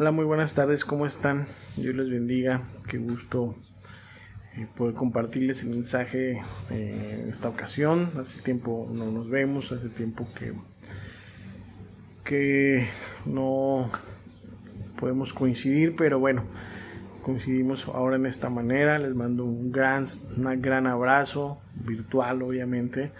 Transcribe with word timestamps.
Hola, 0.00 0.12
muy 0.12 0.24
buenas 0.24 0.54
tardes, 0.54 0.84
¿cómo 0.84 1.06
están? 1.06 1.48
Dios 1.76 1.92
les 1.96 2.08
bendiga, 2.08 2.62
qué 2.88 2.98
gusto 2.98 3.56
eh, 4.56 4.68
poder 4.76 4.94
compartirles 4.94 5.64
el 5.64 5.70
mensaje 5.70 6.40
eh, 6.70 7.22
en 7.24 7.28
esta 7.28 7.48
ocasión. 7.48 8.12
Hace 8.16 8.40
tiempo 8.40 8.88
no 8.94 9.10
nos 9.10 9.28
vemos, 9.28 9.72
hace 9.72 9.88
tiempo 9.88 10.28
que, 10.38 10.52
que 12.22 12.86
no 13.26 13.90
podemos 15.00 15.34
coincidir, 15.34 15.96
pero 15.96 16.20
bueno, 16.20 16.44
coincidimos 17.24 17.88
ahora 17.88 18.14
en 18.14 18.26
esta 18.26 18.48
manera. 18.48 19.00
Les 19.00 19.16
mando 19.16 19.44
un 19.46 19.72
gran, 19.72 20.06
un 20.36 20.62
gran 20.62 20.86
abrazo, 20.86 21.58
virtual 21.74 22.42
obviamente. 22.42 23.10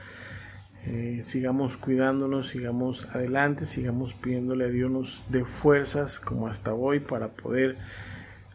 Eh, 0.86 1.22
sigamos 1.24 1.76
cuidándonos, 1.76 2.48
sigamos 2.48 3.08
adelante, 3.14 3.66
sigamos 3.66 4.14
pidiéndole 4.14 4.64
a 4.64 4.68
Dios 4.68 4.90
nos 4.90 5.24
dé 5.28 5.44
fuerzas 5.44 6.20
como 6.20 6.48
hasta 6.48 6.72
hoy 6.72 7.00
para 7.00 7.28
poder 7.28 7.76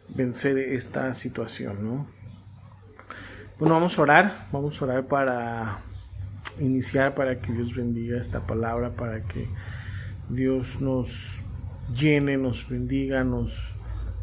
vencer 0.08 0.58
esta 0.58 1.14
situación, 1.14 1.84
¿no? 1.84 2.06
Bueno, 3.58 3.74
vamos 3.74 3.98
a 3.98 4.02
orar, 4.02 4.46
vamos 4.50 4.80
a 4.80 4.84
orar 4.84 5.06
para 5.06 5.78
iniciar, 6.58 7.14
para 7.14 7.40
que 7.40 7.52
Dios 7.52 7.74
bendiga 7.74 8.20
esta 8.20 8.40
palabra, 8.40 8.90
para 8.90 9.22
que 9.22 9.48
Dios 10.28 10.80
nos 10.80 11.38
llene, 11.94 12.36
nos 12.36 12.68
bendiga, 12.68 13.22
nos, 13.22 13.56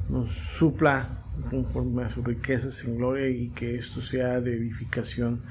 nos 0.09 0.31
supla 0.31 1.23
conforme 1.49 2.03
a 2.03 2.09
sus 2.09 2.23
riquezas 2.23 2.83
en 2.83 2.97
gloria 2.97 3.29
y 3.29 3.49
que 3.49 3.75
esto 3.75 4.01
sea 4.01 4.41
de 4.41 4.55
edificación 4.55 5.41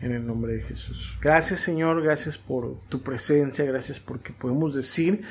en 0.00 0.12
el 0.12 0.26
nombre 0.26 0.54
de 0.54 0.62
Jesús. 0.62 1.16
Gracias 1.20 1.60
Señor, 1.60 2.02
gracias 2.02 2.38
por 2.38 2.80
tu 2.88 3.02
presencia, 3.02 3.64
gracias 3.64 4.00
porque 4.00 4.32
podemos 4.32 4.74
decir 4.74 5.22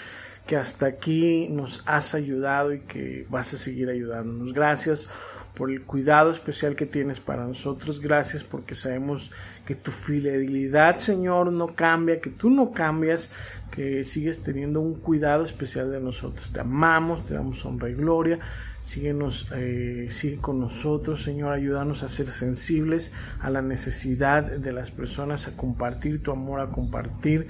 que 0.47 0.57
hasta 0.57 0.87
aquí 0.87 1.47
nos 1.49 1.83
has 1.85 2.13
ayudado 2.13 2.73
y 2.73 2.81
que 2.81 3.25
vas 3.29 3.53
a 3.53 3.57
seguir 3.57 3.89
ayudándonos. 3.89 4.53
Gracias 4.53 5.07
por 5.55 5.71
el 5.71 5.83
cuidado 5.83 6.31
especial 6.31 6.75
que 6.75 6.85
tienes 6.85 7.19
para 7.19 7.45
nosotros. 7.45 8.01
Gracias 8.01 8.43
porque 8.43 8.75
sabemos 8.75 9.31
que 9.65 9.75
tu 9.75 9.91
fidelidad, 9.91 10.97
Señor, 10.97 11.51
no 11.51 11.75
cambia, 11.75 12.19
que 12.19 12.31
tú 12.31 12.49
no 12.49 12.71
cambias, 12.71 13.31
que 13.71 14.03
sigues 14.03 14.43
teniendo 14.43 14.81
un 14.81 14.95
cuidado 14.95 15.43
especial 15.43 15.91
de 15.91 16.01
nosotros. 16.01 16.51
Te 16.51 16.59
amamos, 16.59 17.25
te 17.25 17.35
damos 17.35 17.63
honra 17.65 17.89
y 17.89 17.93
gloria. 17.93 18.39
Síguenos, 18.83 19.49
eh, 19.55 20.09
sigue 20.11 20.37
con 20.39 20.59
nosotros, 20.59 21.23
Señor, 21.23 21.53
ayúdanos 21.53 22.03
a 22.03 22.09
ser 22.09 22.27
sensibles 22.33 23.13
a 23.39 23.49
la 23.49 23.61
necesidad 23.61 24.43
de 24.43 24.71
las 24.73 24.91
personas, 24.91 25.47
a 25.47 25.55
compartir 25.55 26.21
tu 26.21 26.31
amor, 26.31 26.59
a 26.59 26.67
compartir 26.67 27.47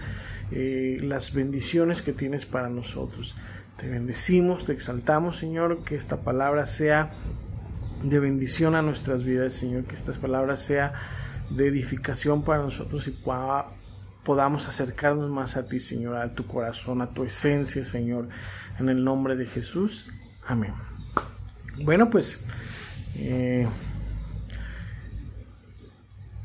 eh, 0.52 1.00
las 1.02 1.34
bendiciones 1.34 2.04
que 2.04 2.14
tienes 2.14 2.46
para 2.46 2.70
nosotros. 2.70 3.36
Te 3.80 3.90
bendecimos, 3.90 4.66
te 4.66 4.74
exaltamos, 4.74 5.38
Señor, 5.38 5.84
que 5.84 5.96
esta 5.96 6.18
palabra 6.18 6.68
sea 6.68 7.14
de 8.04 8.20
bendición 8.20 8.76
a 8.76 8.84
nuestras 8.84 9.24
vidas, 9.26 9.54
Señor, 9.54 9.86
que 9.86 9.96
estas 9.96 10.18
palabras 10.18 10.60
sea 10.60 10.94
de 11.50 11.68
edificación 11.68 12.44
para 12.44 12.62
nosotros 12.62 13.08
y 13.08 13.18
podamos 14.24 14.70
acercarnos 14.70 15.32
más 15.32 15.58
a 15.58 15.66
ti, 15.68 15.80
Señor, 15.80 16.18
a 16.18 16.36
tu 16.36 16.46
corazón, 16.46 17.02
a 17.02 17.08
tu 17.08 17.24
esencia, 17.24 17.84
Señor, 17.86 18.30
en 18.80 18.90
el 18.90 19.04
nombre 19.04 19.36
de 19.36 19.48
Jesús. 19.48 20.12
Amén. 20.46 20.93
Bueno, 21.82 22.12
pues 22.12 22.40
eh, 23.18 23.68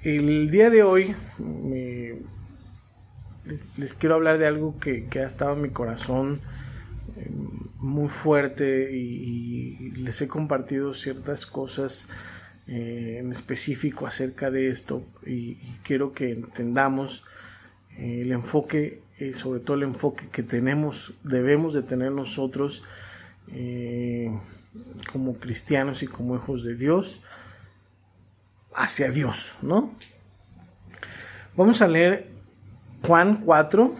el 0.02 0.50
día 0.50 0.70
de 0.70 0.82
hoy 0.82 1.14
les, 3.76 3.92
quiero 3.94 4.14
hablar 4.14 4.38
de 4.38 4.46
algo 4.46 4.78
que, 4.78 5.06
ha 5.20 5.26
estado 5.26 5.52
en 5.52 5.62
mi 5.62 5.68
corazón 5.68 6.40
eh, 7.18 7.30
muy 7.76 8.08
fuerte 8.08 8.90
y, 8.90 9.90
les 9.96 10.22
he 10.22 10.28
compartido 10.28 10.94
ciertas 10.94 11.44
cosas 11.44 12.08
eh, 12.66 13.18
en 13.20 13.30
específico 13.30 14.06
acerca 14.06 14.50
de 14.50 14.70
esto 14.70 15.04
y, 15.26 15.56
quiero 15.82 16.14
que 16.14 16.32
entendamos 16.32 17.26
el 17.98 18.32
enfoque, 18.32 19.02
sobre 19.34 19.60
todo 19.60 19.76
el 19.76 19.82
enfoque 19.82 20.28
que 20.32 20.42
tenemos, 20.42 21.12
debemos 21.22 21.74
de 21.74 21.82
tener 21.82 22.12
nosotros 22.12 22.84
como 25.12 25.38
cristianos 25.38 26.02
y 26.02 26.06
como 26.06 26.36
hijos 26.36 26.64
de 26.64 26.74
Dios 26.74 27.20
hacia 28.74 29.10
Dios, 29.10 29.50
¿no? 29.62 29.94
Vamos 31.56 31.82
a 31.82 31.88
leer 31.88 32.28
Juan 33.02 33.42
4, 33.44 33.94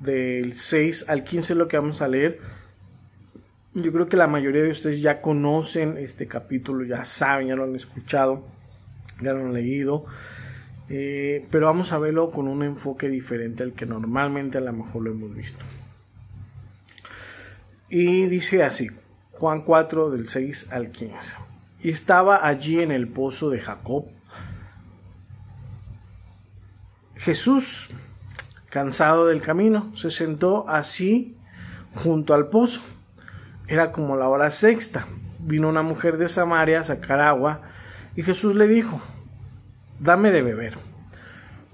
del 0.00 0.54
6 0.54 1.08
al 1.08 1.24
15 1.24 1.54
lo 1.54 1.68
que 1.68 1.78
vamos 1.78 2.00
a 2.02 2.08
leer. 2.08 2.40
Yo 3.74 3.92
creo 3.92 4.08
que 4.08 4.16
la 4.16 4.26
mayoría 4.26 4.62
de 4.62 4.70
ustedes 4.70 5.00
ya 5.00 5.20
conocen 5.20 5.96
este 5.96 6.26
capítulo, 6.26 6.84
ya 6.84 7.04
saben, 7.04 7.48
ya 7.48 7.54
lo 7.54 7.64
han 7.64 7.76
escuchado, 7.76 8.46
ya 9.22 9.32
lo 9.32 9.46
han 9.46 9.52
leído. 9.52 10.06
Eh, 10.88 11.46
pero 11.52 11.66
vamos 11.66 11.92
a 11.92 11.98
verlo 11.98 12.32
con 12.32 12.48
un 12.48 12.64
enfoque 12.64 13.08
diferente 13.08 13.62
al 13.62 13.74
que 13.74 13.86
normalmente 13.86 14.58
a 14.58 14.60
lo 14.60 14.72
mejor 14.72 15.04
lo 15.04 15.12
hemos 15.12 15.34
visto. 15.34 15.64
Y 17.88 18.26
dice 18.26 18.64
así, 18.64 18.88
Juan 19.40 19.62
4 19.62 20.10
del 20.10 20.26
6 20.26 20.70
al 20.70 20.90
15. 20.90 21.34
Y 21.82 21.88
estaba 21.88 22.46
allí 22.46 22.80
en 22.80 22.92
el 22.92 23.08
pozo 23.08 23.48
de 23.48 23.58
Jacob. 23.58 24.04
Jesús, 27.16 27.88
cansado 28.68 29.26
del 29.26 29.40
camino, 29.40 29.96
se 29.96 30.10
sentó 30.10 30.68
así 30.68 31.38
junto 31.94 32.34
al 32.34 32.48
pozo. 32.48 32.82
Era 33.66 33.92
como 33.92 34.14
la 34.14 34.28
hora 34.28 34.50
sexta. 34.50 35.06
Vino 35.38 35.70
una 35.70 35.82
mujer 35.82 36.18
de 36.18 36.28
Samaria 36.28 36.80
a 36.80 36.84
sacar 36.84 37.20
agua 37.20 37.62
y 38.16 38.22
Jesús 38.22 38.54
le 38.54 38.68
dijo, 38.68 39.00
dame 39.98 40.32
de 40.32 40.42
beber. 40.42 40.76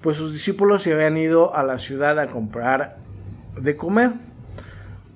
Pues 0.03 0.19
sus 0.19 0.33
discípulos 0.33 0.85
se 0.85 0.93
habían 0.93 1.17
ido 1.17 1.53
a 1.57 1.65
la 1.65 1.81
ciudad 1.81 2.17
a 2.21 2.29
comprar 2.29 2.99
de 3.61 3.77
comer. 3.77 4.13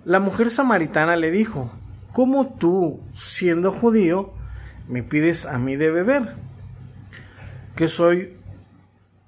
La 0.04 0.18
mujer 0.18 0.50
samaritana 0.50 1.14
le 1.14 1.30
dijo, 1.30 1.70
¿cómo 2.12 2.54
tú, 2.58 3.00
siendo 3.14 3.72
judío, 3.72 4.32
me 4.88 5.02
pides 5.02 5.46
a 5.46 5.58
mí 5.58 5.76
de 5.76 5.90
beber? 5.90 6.34
¿Que 7.76 7.88
soy 7.88 8.36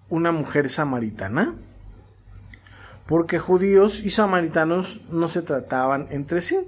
una 0.09 0.33
mujer 0.33 0.71
samaritana? 0.71 1.55
Porque 3.07 3.39
judíos 3.39 4.05
y 4.05 4.11
samaritanos 4.11 5.09
no 5.11 5.29
se 5.29 5.43
trataban 5.43 6.09
entre 6.11 6.43
sí. 6.43 6.59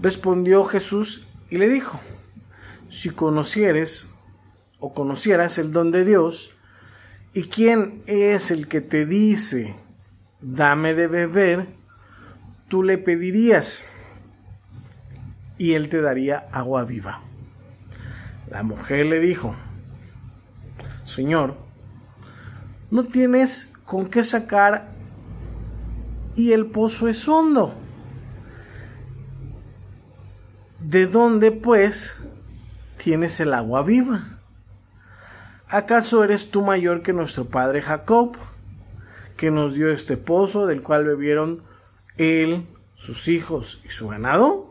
Respondió 0.00 0.64
Jesús 0.64 1.26
y 1.50 1.58
le 1.58 1.68
dijo, 1.68 2.00
si 2.88 3.10
conocieres 3.10 4.14
o 4.78 4.94
conocieras 4.94 5.58
el 5.58 5.72
don 5.72 5.90
de 5.90 6.04
Dios, 6.04 6.54
¿y 7.34 7.44
quién 7.44 8.02
es 8.06 8.50
el 8.50 8.66
que 8.66 8.80
te 8.80 9.06
dice, 9.06 9.74
dame 10.40 10.94
de 10.94 11.06
beber? 11.06 11.68
Tú 12.68 12.82
le 12.82 12.98
pedirías 12.98 13.84
y 15.60 15.74
él 15.74 15.90
te 15.90 16.00
daría 16.00 16.46
agua 16.52 16.84
viva. 16.84 17.20
La 18.48 18.62
mujer 18.62 19.04
le 19.04 19.20
dijo, 19.20 19.54
Señor, 21.04 21.54
no 22.90 23.04
tienes 23.04 23.70
con 23.84 24.08
qué 24.08 24.24
sacar 24.24 24.88
y 26.34 26.52
el 26.52 26.64
pozo 26.64 27.08
es 27.08 27.28
hondo. 27.28 27.74
¿De 30.80 31.06
dónde, 31.06 31.52
pues, 31.52 32.18
tienes 32.96 33.38
el 33.38 33.52
agua 33.52 33.82
viva? 33.82 34.38
¿Acaso 35.68 36.24
eres 36.24 36.50
tú 36.50 36.62
mayor 36.62 37.02
que 37.02 37.12
nuestro 37.12 37.44
padre 37.44 37.82
Jacob, 37.82 38.34
que 39.36 39.50
nos 39.50 39.74
dio 39.74 39.90
este 39.90 40.16
pozo 40.16 40.64
del 40.64 40.80
cual 40.80 41.04
bebieron 41.04 41.64
él, 42.16 42.66
sus 42.94 43.28
hijos 43.28 43.82
y 43.84 43.90
su 43.90 44.08
ganado? 44.08 44.69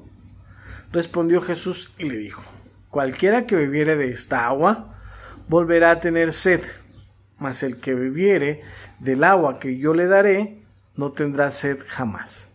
Respondió 0.92 1.42
Jesús 1.42 1.94
y 1.98 2.06
le 2.06 2.18
dijo, 2.18 2.42
Cualquiera 2.90 3.46
que 3.46 3.56
bebiere 3.56 3.96
de 3.96 4.12
esta 4.12 4.48
agua, 4.48 4.96
volverá 5.48 5.92
a 5.92 6.00
tener 6.00 6.34
sed, 6.34 6.62
mas 7.38 7.62
el 7.62 7.80
que 7.80 7.94
bebiere 7.94 8.62
del 8.98 9.24
agua 9.24 9.60
que 9.60 9.78
yo 9.78 9.94
le 9.94 10.08
daré, 10.08 10.64
no 10.96 11.12
tendrá 11.12 11.52
sed 11.52 11.80
jamás, 11.88 12.52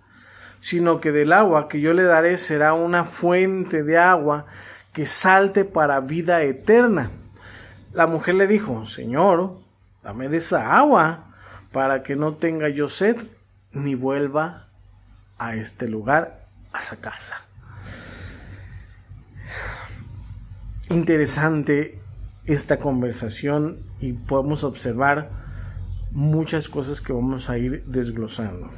sino 0.58 1.00
que 1.00 1.12
del 1.12 1.32
agua 1.32 1.68
que 1.68 1.80
yo 1.80 1.94
le 1.94 2.02
daré 2.02 2.36
será 2.36 2.74
una 2.74 3.04
fuente 3.04 3.84
de 3.84 3.96
agua 3.96 4.46
que 4.92 5.06
salte 5.06 5.64
para 5.64 6.00
vida 6.00 6.42
eterna. 6.42 7.10
La 7.92 8.08
mujer 8.08 8.34
le 8.34 8.48
dijo, 8.48 8.84
Señor, 8.86 9.58
dame 10.02 10.28
de 10.28 10.38
esa 10.38 10.76
agua, 10.76 11.26
para 11.72 12.02
que 12.02 12.16
no 12.16 12.34
tenga 12.34 12.68
yo 12.68 12.88
sed, 12.88 13.16
ni 13.72 13.94
vuelva 13.94 14.66
a 15.38 15.54
este 15.54 15.88
lugar 15.88 16.46
a 16.72 16.82
sacarla. 16.82 17.44
Interesante 20.90 22.00
esta 22.46 22.78
conversación 22.78 23.78
y 24.00 24.12
podemos 24.12 24.64
observar 24.64 25.30
muchas 26.10 26.68
cosas 26.68 27.00
que 27.00 27.12
vamos 27.12 27.48
a 27.50 27.58
ir 27.58 27.84
desglosando. 27.86 28.70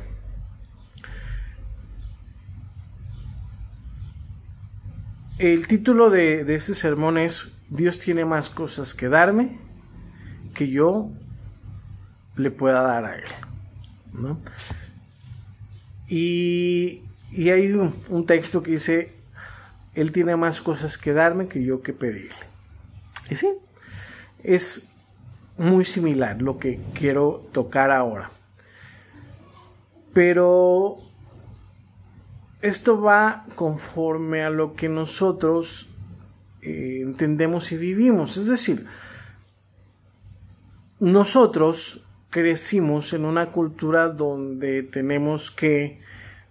el 5.39 5.67
título 5.67 6.11
de, 6.11 6.55
este 6.55 6.75
sermón 6.75 7.19
es 7.19 7.59
Dios 7.69 7.99
tiene 7.99 8.25
más 8.25 8.49
cosas 8.49 8.95
que 8.95 9.09
darme 9.09 9.59
que 10.55 10.69
yo 10.69 11.11
le 12.37 12.51
pueda 12.51 12.81
dar 12.83 13.05
a 13.05 13.17
Él. 13.17 13.25
Y, 16.09 17.03
hay 17.51 17.73
un, 17.73 18.27
texto 18.27 18.63
que 18.63 18.73
dice, 18.73 19.16
Él 19.97 20.13
tiene 20.13 20.37
más 20.37 20.61
cosas 20.61 20.99
que 20.99 21.13
darme 21.13 21.49
que 21.49 21.65
yo 21.65 21.83
que 21.83 21.93
pedirle. 21.93 22.37
Y 23.31 23.35
sí, 23.35 23.49
es 24.45 24.93
muy 25.59 25.85
similar 25.85 26.41
lo 26.41 26.59
que 26.59 26.79
quiero 26.95 27.49
tocar 27.53 27.91
ahora. 27.91 28.31
Pero 30.13 30.99
esto 32.61 33.01
va 33.01 33.47
conforme 33.55 34.45
a 34.45 34.51
lo 34.51 34.75
que 34.75 34.89
nosotros 34.89 35.89
eh, 36.61 37.01
entendemos 37.03 37.73
y 37.73 37.79
vivimos. 37.79 38.37
Es 38.37 38.47
decir, 38.47 38.87
nosotros 41.01 42.05
crecimos 42.29 43.15
en 43.15 43.25
una 43.25 43.47
cultura 43.47 44.09
donde 44.09 44.83
tenemos 44.83 45.51
que 45.51 46.01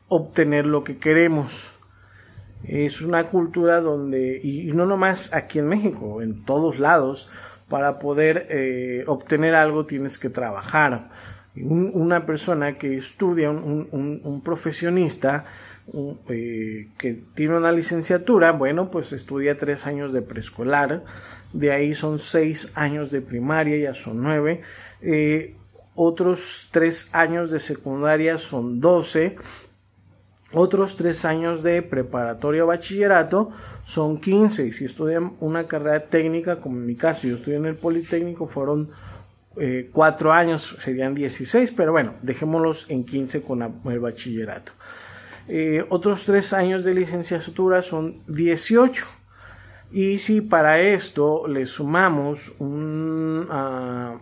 obtener 0.07 0.65
lo 0.65 0.83
que 0.83 0.97
queremos. 0.97 1.74
Es 2.67 3.01
una 3.01 3.27
cultura 3.29 3.81
donde, 3.81 4.39
y 4.43 4.71
no 4.73 4.85
nomás 4.85 5.33
aquí 5.33 5.59
en 5.59 5.67
México, 5.67 6.21
en 6.21 6.43
todos 6.43 6.79
lados, 6.79 7.29
para 7.69 7.99
poder 7.99 8.47
eh, 8.49 9.03
obtener 9.07 9.55
algo 9.55 9.85
tienes 9.85 10.17
que 10.17 10.29
trabajar. 10.29 11.09
una 11.55 12.25
persona 12.25 12.77
que 12.77 12.97
estudia, 12.97 13.49
un, 13.49 14.41
profesionista 14.43 15.45
eh, 16.29 16.89
que 16.97 17.23
tiene 17.33 17.57
una 17.57 17.71
licenciatura, 17.71 18.51
bueno, 18.51 18.91
pues 18.91 19.13
estudia 19.13 19.57
tres 19.57 19.85
años 19.85 20.11
de 20.13 20.21
preescolar, 20.21 21.03
de 21.53 21.71
ahí 21.71 21.95
son 21.95 22.19
seis 22.19 22.71
años 22.75 23.11
de 23.11 23.21
primaria, 23.21 23.77
ya 23.77 23.93
son 23.93 24.21
nueve, 24.21 24.61
eh, 25.01 25.55
otros 25.95 26.67
tres 26.71 27.15
años 27.15 27.51
de 27.51 27.61
secundaria 27.61 28.37
son 28.37 28.81
doce, 28.81 29.37
otros 30.55 30.95
tres 30.95 31.25
años 31.25 31.63
de 31.63 31.81
preparatoria 31.81 32.63
o 32.63 32.67
bachillerato 32.67 33.51
son 33.85 34.19
15. 34.19 34.67
Y 34.67 34.71
si 34.71 34.85
estudian 34.85 35.33
una 35.39 35.67
carrera 35.67 36.05
técnica, 36.05 36.57
como 36.57 36.77
en 36.77 36.85
mi 36.85 36.95
caso, 36.95 37.27
yo 37.27 37.35
estudié 37.35 37.57
en 37.57 37.65
el 37.65 37.75
Politécnico, 37.75 38.47
fueron 38.47 38.89
eh, 39.57 39.89
cuatro 39.91 40.33
años, 40.33 40.77
serían 40.83 41.13
16, 41.13 41.71
pero 41.71 41.91
bueno, 41.91 42.13
dejémoslos 42.21 42.89
en 42.89 43.05
15 43.05 43.41
con 43.41 43.61
el 43.61 43.99
bachillerato. 43.99 44.71
Eh, 45.47 45.85
otros 45.89 46.25
tres 46.25 46.53
años 46.53 46.83
de 46.83 46.93
licenciatura 46.93 47.81
son 47.81 48.21
18. 48.27 49.05
Y 49.91 50.19
si 50.19 50.41
para 50.41 50.81
esto 50.81 51.47
le 51.47 51.65
sumamos 51.67 52.51
una 52.59 54.19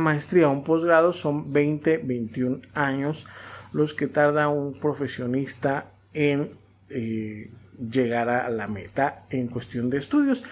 maestría, 0.00 0.48
un 0.48 0.64
posgrado, 0.64 1.12
son 1.12 1.52
20, 1.52 1.98
21 1.98 2.60
años 2.74 3.26
los 3.72 3.94
que 3.94 4.06
tarda 4.06 4.48
un 4.48 4.78
profesionista 4.78 5.86
en 6.12 6.50
eh, 6.90 7.50
llegar 7.90 8.28
a 8.28 8.48
la 8.50 8.68
meta 8.68 9.24
en 9.30 9.48
cuestión 9.48 9.90
de 9.90 9.98
estudios. 9.98 10.42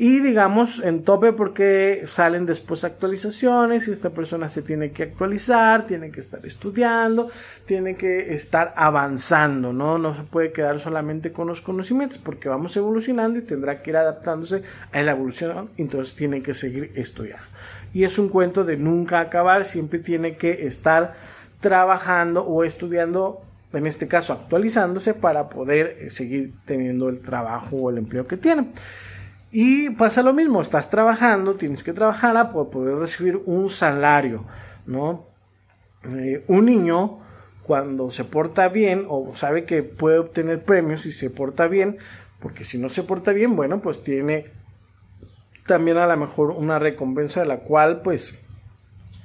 Y 0.00 0.20
digamos 0.20 0.80
en 0.84 1.02
tope 1.02 1.32
porque 1.32 2.04
salen 2.06 2.46
después 2.46 2.84
actualizaciones 2.84 3.88
y 3.88 3.90
esta 3.90 4.10
persona 4.10 4.48
se 4.48 4.62
tiene 4.62 4.92
que 4.92 5.02
actualizar, 5.02 5.88
tiene 5.88 6.12
que 6.12 6.20
estar 6.20 6.46
estudiando, 6.46 7.32
tiene 7.66 7.96
que 7.96 8.32
estar 8.32 8.72
avanzando, 8.76 9.72
¿no? 9.72 9.98
No 9.98 10.14
se 10.14 10.22
puede 10.22 10.52
quedar 10.52 10.78
solamente 10.78 11.32
con 11.32 11.48
los 11.48 11.60
conocimientos 11.60 12.18
porque 12.18 12.48
vamos 12.48 12.76
evolucionando 12.76 13.40
y 13.40 13.42
tendrá 13.42 13.82
que 13.82 13.90
ir 13.90 13.96
adaptándose 13.96 14.62
a 14.92 15.02
la 15.02 15.10
evolución, 15.10 15.70
entonces 15.76 16.14
tiene 16.14 16.44
que 16.44 16.54
seguir 16.54 16.92
estudiando. 16.94 17.44
Y 17.92 18.04
es 18.04 18.20
un 18.20 18.28
cuento 18.28 18.62
de 18.62 18.76
nunca 18.76 19.18
acabar, 19.18 19.64
siempre 19.64 19.98
tiene 19.98 20.36
que 20.36 20.68
estar 20.68 21.16
trabajando 21.60 22.44
o 22.44 22.64
estudiando 22.64 23.42
en 23.72 23.86
este 23.86 24.08
caso 24.08 24.32
actualizándose 24.32 25.14
para 25.14 25.48
poder 25.48 25.96
eh, 26.00 26.10
seguir 26.10 26.54
teniendo 26.64 27.08
el 27.08 27.20
trabajo 27.20 27.76
o 27.76 27.90
el 27.90 27.98
empleo 27.98 28.26
que 28.26 28.36
tienen. 28.36 28.72
Y 29.50 29.90
pasa 29.90 30.22
lo 30.22 30.32
mismo, 30.32 30.60
estás 30.60 30.90
trabajando, 30.90 31.54
tienes 31.54 31.82
que 31.82 31.92
trabajar 31.92 32.34
para 32.52 32.64
poder 32.70 32.96
recibir 32.96 33.40
un 33.46 33.70
salario, 33.70 34.44
¿no? 34.86 35.26
Eh, 36.04 36.44
un 36.48 36.66
niño 36.66 37.20
cuando 37.62 38.10
se 38.10 38.24
porta 38.24 38.68
bien 38.68 39.06
o 39.08 39.34
sabe 39.36 39.64
que 39.64 39.82
puede 39.82 40.18
obtener 40.18 40.64
premios 40.64 41.02
si 41.02 41.12
se 41.12 41.30
porta 41.30 41.66
bien, 41.66 41.98
porque 42.40 42.64
si 42.64 42.78
no 42.78 42.88
se 42.88 43.02
porta 43.02 43.32
bien, 43.32 43.56
bueno, 43.56 43.80
pues 43.80 44.02
tiene 44.02 44.46
también 45.66 45.98
a 45.98 46.06
lo 46.06 46.16
mejor 46.16 46.50
una 46.50 46.78
recompensa 46.78 47.40
de 47.40 47.46
la 47.46 47.58
cual 47.58 48.00
pues 48.02 48.47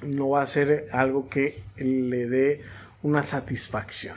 no 0.04 0.30
va 0.30 0.42
a 0.42 0.48
ser 0.48 0.88
algo 0.92 1.30
que 1.30 1.64
le 1.78 2.28
dé 2.28 2.62
una 3.02 3.24
satisfacción. 3.24 4.16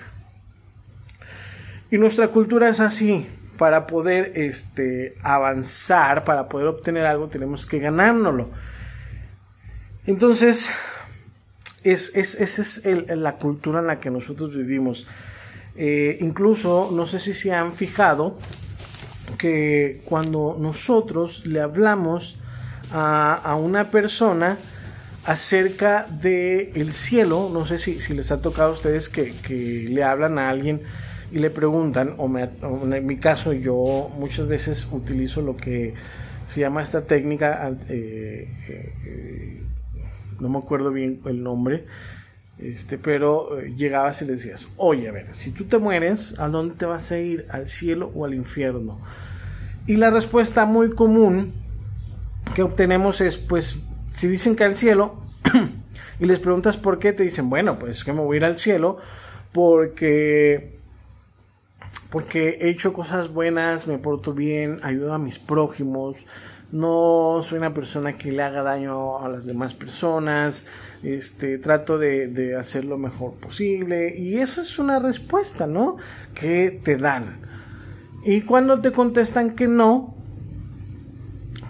Y 1.90 1.98
nuestra 1.98 2.28
cultura 2.28 2.68
es 2.68 2.80
así. 2.80 3.26
Para 3.56 3.86
poder 3.86 4.32
este, 4.34 5.16
avanzar, 5.22 6.24
para 6.24 6.46
poder 6.46 6.66
obtener 6.66 7.06
algo, 7.06 7.28
tenemos 7.28 7.64
que 7.64 7.78
ganárnoslo. 7.78 8.50
Entonces, 10.06 10.70
es, 11.82 12.14
esa 12.14 12.62
es 12.62 12.84
la 12.84 13.36
cultura 13.36 13.80
en 13.80 13.86
la 13.86 13.98
que 13.98 14.10
nosotros 14.10 14.54
vivimos. 14.54 15.06
Eh, 15.74 16.18
incluso, 16.20 16.90
no 16.92 17.06
sé 17.06 17.18
si 17.20 17.32
se 17.32 17.52
han 17.52 17.72
fijado 17.72 18.36
que 19.38 20.00
cuando 20.04 20.56
nosotros 20.58 21.44
le 21.46 21.60
hablamos 21.60 22.38
a, 22.92 23.56
una 23.60 23.90
persona 23.90 24.56
acerca 25.26 26.06
del 26.08 26.70
el 26.74 26.92
cielo, 26.92 27.50
no 27.52 27.66
sé 27.66 27.78
si, 27.78 27.94
si, 27.94 28.14
les 28.14 28.30
ha 28.30 28.40
tocado 28.40 28.70
a 28.70 28.74
ustedes 28.74 29.08
que, 29.08 29.32
que 29.32 29.88
le 29.90 30.02
hablan 30.04 30.38
a 30.38 30.48
alguien 30.48 30.82
y 31.32 31.38
le 31.38 31.50
preguntan, 31.50 32.14
o, 32.18 32.30
en 32.38 33.06
mi 33.06 33.16
caso 33.16 33.52
yo 33.52 34.10
muchas 34.16 34.46
veces 34.46 34.88
utilizo 34.90 35.42
lo 35.42 35.56
que 35.56 35.94
se 36.54 36.60
llama 36.60 36.82
esta 36.82 37.02
técnica, 37.02 37.68
eh, 37.88 38.48
eh, 38.68 39.62
no 40.38 40.48
me 40.48 40.58
acuerdo 40.58 40.92
bien 40.92 41.20
el 41.26 41.42
nombre, 41.42 41.84
este, 42.58 42.96
pero 42.96 43.58
eh, 43.58 43.74
llegabas 43.76 44.22
y 44.22 44.26
le 44.26 44.32
decías, 44.34 44.66
oye, 44.76 45.08
a 45.08 45.12
ver, 45.12 45.34
si 45.34 45.50
tú 45.50 45.64
te 45.64 45.78
mueres, 45.78 46.38
¿a 46.38 46.48
dónde 46.48 46.74
te 46.76 46.86
vas 46.86 47.10
a 47.10 47.18
ir? 47.18 47.46
¿Al 47.50 47.68
cielo 47.68 48.10
o 48.14 48.24
al 48.24 48.32
infierno? 48.32 49.00
Y 49.86 49.96
la 49.96 50.10
respuesta 50.10 50.64
muy 50.64 50.90
común 50.90 51.52
que 52.54 52.62
obtenemos 52.62 53.20
es, 53.20 53.36
pues, 53.36 53.78
si 54.16 54.28
dicen 54.28 54.56
que 54.56 54.64
al 54.64 54.76
cielo, 54.76 55.16
y 56.20 56.24
les 56.24 56.40
preguntas 56.40 56.78
por 56.78 56.98
qué, 56.98 57.12
te 57.12 57.22
dicen, 57.22 57.50
bueno, 57.50 57.78
pues 57.78 58.02
que 58.02 58.14
me 58.14 58.22
voy 58.22 58.36
a 58.36 58.38
ir 58.38 58.44
al 58.46 58.56
cielo 58.56 58.96
porque 59.52 60.74
porque 62.10 62.58
he 62.60 62.70
hecho 62.70 62.94
cosas 62.94 63.32
buenas, 63.32 63.86
me 63.86 63.98
porto 63.98 64.32
bien, 64.32 64.80
ayudo 64.82 65.12
a 65.12 65.18
mis 65.18 65.38
prójimos, 65.38 66.16
no 66.72 67.40
soy 67.42 67.58
una 67.58 67.74
persona 67.74 68.16
que 68.16 68.32
le 68.32 68.42
haga 68.42 68.62
daño 68.62 69.18
a 69.18 69.28
las 69.28 69.44
demás 69.44 69.74
personas, 69.74 70.66
este, 71.02 71.58
trato 71.58 71.98
de, 71.98 72.28
de 72.28 72.56
hacer 72.56 72.86
lo 72.86 72.96
mejor 72.96 73.34
posible 73.34 74.16
y 74.16 74.38
esa 74.38 74.62
es 74.62 74.78
una 74.78 74.98
respuesta, 74.98 75.66
¿no? 75.66 75.98
Que 76.34 76.80
te 76.82 76.96
dan. 76.96 77.40
Y 78.24 78.42
cuando 78.42 78.80
te 78.80 78.92
contestan 78.92 79.54
que 79.54 79.68
no, 79.68 80.15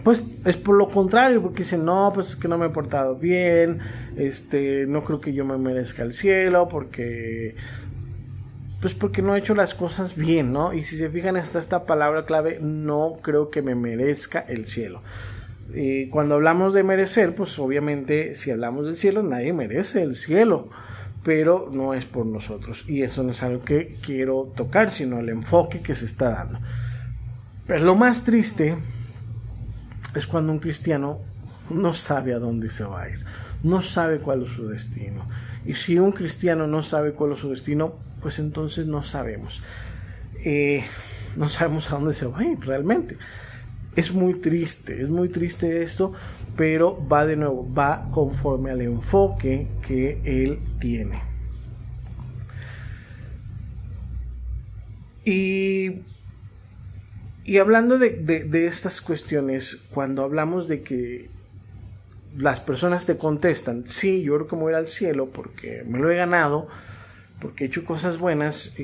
pues 0.06 0.24
es 0.44 0.56
por 0.56 0.76
lo 0.76 0.88
contrario, 0.88 1.42
porque 1.42 1.64
dicen, 1.64 1.84
no, 1.84 2.12
pues 2.14 2.30
es 2.30 2.36
que 2.36 2.46
no 2.46 2.58
me 2.58 2.66
he 2.66 2.68
portado 2.70 3.16
bien, 3.16 3.80
este, 4.16 4.86
no 4.86 5.02
creo 5.02 5.20
que 5.20 5.32
yo 5.32 5.44
me 5.44 5.58
merezca 5.58 6.04
el 6.04 6.12
cielo, 6.12 6.68
porque 6.68 7.56
pues 8.80 8.94
porque 8.94 9.20
no 9.20 9.34
he 9.34 9.40
hecho 9.40 9.56
las 9.56 9.74
cosas 9.74 10.16
bien, 10.16 10.52
¿no? 10.52 10.72
Y 10.72 10.84
si 10.84 10.96
se 10.96 11.10
fijan, 11.10 11.36
está 11.36 11.58
esta 11.58 11.86
palabra 11.86 12.24
clave, 12.24 12.60
no 12.60 13.18
creo 13.20 13.50
que 13.50 13.62
me 13.62 13.74
merezca 13.74 14.38
el 14.38 14.68
cielo. 14.68 15.02
Y 15.74 16.08
cuando 16.10 16.36
hablamos 16.36 16.72
de 16.72 16.84
merecer, 16.84 17.34
pues 17.34 17.58
obviamente 17.58 18.36
si 18.36 18.52
hablamos 18.52 18.86
del 18.86 18.94
cielo, 18.94 19.24
nadie 19.24 19.52
merece 19.52 20.04
el 20.04 20.14
cielo, 20.14 20.68
pero 21.24 21.68
no 21.72 21.94
es 21.94 22.04
por 22.04 22.26
nosotros. 22.26 22.84
Y 22.86 23.02
eso 23.02 23.24
no 23.24 23.32
es 23.32 23.42
algo 23.42 23.64
que 23.64 23.96
quiero 24.06 24.52
tocar, 24.54 24.92
sino 24.92 25.18
el 25.18 25.30
enfoque 25.30 25.80
que 25.80 25.96
se 25.96 26.04
está 26.04 26.30
dando. 26.30 26.60
Pero 27.66 27.84
lo 27.84 27.96
más 27.96 28.24
triste 28.24 28.76
es 30.16 30.26
cuando 30.26 30.52
un 30.52 30.58
cristiano 30.58 31.20
no 31.70 31.94
sabe 31.94 32.34
a 32.34 32.38
dónde 32.38 32.70
se 32.70 32.84
va 32.84 33.02
a 33.02 33.08
ir, 33.10 33.24
no 33.62 33.82
sabe 33.82 34.18
cuál 34.18 34.42
es 34.42 34.50
su 34.50 34.66
destino. 34.66 35.26
Y 35.64 35.74
si 35.74 35.98
un 35.98 36.12
cristiano 36.12 36.66
no 36.66 36.82
sabe 36.82 37.12
cuál 37.12 37.32
es 37.32 37.40
su 37.40 37.50
destino, 37.50 37.94
pues 38.22 38.38
entonces 38.38 38.86
no 38.86 39.02
sabemos. 39.02 39.62
Eh, 40.44 40.84
no 41.36 41.48
sabemos 41.48 41.90
a 41.90 41.96
dónde 41.96 42.14
se 42.14 42.26
va 42.26 42.38
a 42.38 42.44
ir 42.44 42.58
realmente. 42.60 43.16
Es 43.94 44.12
muy 44.12 44.34
triste, 44.34 45.02
es 45.02 45.08
muy 45.08 45.28
triste 45.28 45.82
esto, 45.82 46.12
pero 46.56 47.06
va 47.08 47.26
de 47.26 47.36
nuevo, 47.36 47.68
va 47.72 48.08
conforme 48.12 48.70
al 48.70 48.80
enfoque 48.82 49.66
que 49.86 50.20
él 50.24 50.58
tiene. 50.80 51.20
Y, 55.24 56.02
Y 57.46 57.58
hablando 57.58 57.96
de, 57.96 58.10
de, 58.10 58.66
estas 58.66 59.00
cuestiones, 59.00 59.76
cuando 59.94 60.24
hablamos 60.24 60.66
de 60.66 60.82
que 60.82 61.30
las 62.36 62.58
personas 62.58 63.06
te 63.06 63.16
contestan, 63.16 63.86
sí, 63.86 64.24
yo 64.24 64.34
creo 64.34 64.48
que 64.48 64.56
voy 64.56 64.74
al 64.74 64.88
cielo 64.88 65.26
porque 65.26 65.84
me 65.86 66.00
lo 66.00 66.10
he 66.10 66.16
ganado, 66.16 66.66
porque 67.40 67.62
he 67.62 67.66
hecho 67.68 67.84
cosas 67.84 68.18
buenas, 68.18 68.74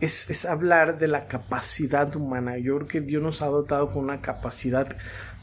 es, 0.00 0.30
es, 0.30 0.46
hablar 0.46 0.98
de 0.98 1.08
la 1.08 1.26
capacidad 1.26 2.16
humana. 2.16 2.56
Yo 2.56 2.76
creo 2.76 2.88
que 2.88 3.00
Dios 3.02 3.22
nos 3.22 3.42
ha 3.42 3.46
dotado 3.48 3.90
con 3.90 4.04
una 4.04 4.22
capacidad 4.22 4.96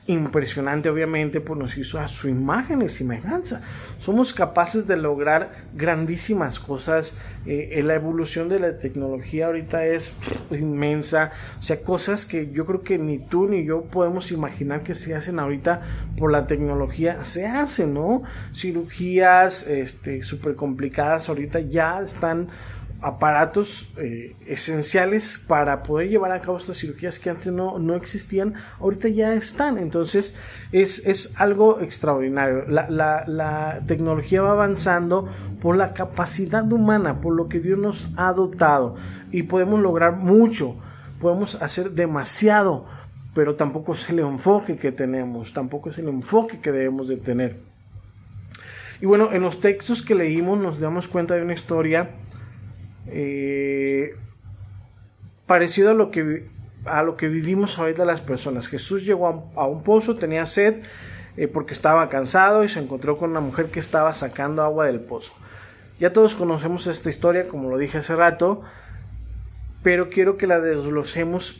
impresionante, 0.07 0.89
obviamente, 0.89 1.41
pues 1.41 1.59
nos 1.59 1.77
hizo 1.77 1.99
a 1.99 2.07
su 2.07 2.29
imagen 2.29 2.81
y 2.81 2.89
semejanza. 2.89 3.61
Somos 3.99 4.33
capaces 4.33 4.87
de 4.87 4.95
lograr 4.95 5.65
grandísimas 5.73 6.59
cosas. 6.59 7.19
Eh, 7.45 7.81
la 7.83 7.95
evolución 7.95 8.47
de 8.47 8.59
la 8.59 8.77
tecnología 8.77 9.47
ahorita 9.47 9.85
es 9.85 10.11
inmensa. 10.51 11.31
O 11.59 11.63
sea, 11.63 11.81
cosas 11.81 12.25
que 12.25 12.51
yo 12.51 12.65
creo 12.65 12.81
que 12.83 12.97
ni 12.97 13.19
tú 13.19 13.47
ni 13.47 13.65
yo 13.65 13.83
podemos 13.83 14.31
imaginar 14.31 14.83
que 14.83 14.95
se 14.95 15.13
hacen 15.13 15.39
ahorita 15.39 15.81
por 16.17 16.31
la 16.31 16.47
tecnología. 16.47 17.25
Se 17.25 17.45
hacen, 17.45 17.93
¿no? 17.93 18.23
Cirugías 18.53 19.67
este, 19.67 20.21
súper 20.21 20.55
complicadas 20.55 21.27
ahorita 21.27 21.59
ya 21.59 22.01
están 22.01 22.47
aparatos 23.01 23.91
eh, 23.97 24.35
esenciales 24.47 25.43
para 25.47 25.83
poder 25.83 26.09
llevar 26.09 26.31
a 26.31 26.41
cabo 26.41 26.57
estas 26.57 26.77
cirugías 26.77 27.19
que 27.19 27.29
antes 27.29 27.53
no, 27.53 27.77
no 27.77 27.95
existían, 27.95 28.55
ahorita 28.79 29.07
ya 29.09 29.33
están. 29.33 29.77
Entonces 29.77 30.37
es, 30.71 31.05
es 31.05 31.39
algo 31.39 31.79
extraordinario. 31.81 32.65
La, 32.67 32.89
la, 32.89 33.23
la, 33.27 33.81
tecnología 33.85 34.41
va 34.41 34.51
avanzando 34.51 35.29
por 35.61 35.77
la 35.77 35.93
capacidad 35.93 36.71
humana, 36.71 37.21
por 37.21 37.35
lo 37.35 37.47
que 37.47 37.59
Dios 37.59 37.77
nos 37.77 38.11
ha 38.17 38.33
dotado 38.33 38.95
y 39.31 39.43
podemos 39.43 39.79
lograr 39.79 40.15
mucho, 40.15 40.75
podemos 41.19 41.61
hacer 41.61 41.91
demasiado, 41.91 42.85
pero 43.33 43.55
tampoco 43.55 43.93
es 43.93 44.09
el 44.09 44.19
enfoque 44.19 44.77
que 44.77 44.91
tenemos, 44.91 45.53
tampoco 45.53 45.89
es 45.89 45.97
el 45.97 46.07
enfoque 46.07 46.59
que 46.59 46.71
debemos 46.71 47.07
de 47.07 47.17
tener. 47.17 47.57
Y 48.99 49.05
bueno, 49.05 49.31
en 49.31 49.43
los 49.43 49.59
textos 49.59 50.01
que 50.01 50.15
leímos 50.15 50.57
nos 50.57 50.79
damos 50.79 51.07
cuenta 51.07 51.35
de 51.35 51.43
una 51.43 51.53
historia 51.53 52.09
eh, 53.07 54.15
parecido 55.45 55.91
a 55.91 55.93
lo 55.93 56.11
que 56.11 56.47
a 56.87 57.03
lo 57.03 57.17
que 57.17 57.27
vivimos 57.27 57.77
ahorita 57.77 58.05
las 58.05 58.21
personas. 58.21 58.67
Jesús 58.67 59.05
llegó 59.05 59.51
a, 59.55 59.67
un 59.67 59.83
pozo, 59.83 60.15
tenía 60.15 60.45
sed 60.45 60.83
eh, 61.35 61.47
porque 61.47 61.73
estaba 61.73 62.07
cansado 62.09 62.63
y 62.63 62.69
se 62.69 62.79
encontró 62.79 63.17
con 63.17 63.31
una 63.31 63.39
mujer 63.39 63.67
que 63.67 63.79
estaba 63.79 64.13
sacando 64.13 64.63
agua 64.63 64.85
del 64.85 65.01
pozo. 65.01 65.33
Ya 65.99 66.13
todos 66.13 66.35
conocemos 66.35 66.87
esta 66.87 67.09
historia, 67.09 67.47
como 67.47 67.69
lo 67.69 67.77
dije 67.77 67.97
hace 67.97 68.15
rato, 68.15 68.61
pero 69.83 70.09
quiero 70.09 70.37
que 70.37 70.47
la 70.47 70.59
desglosemos 70.59 71.59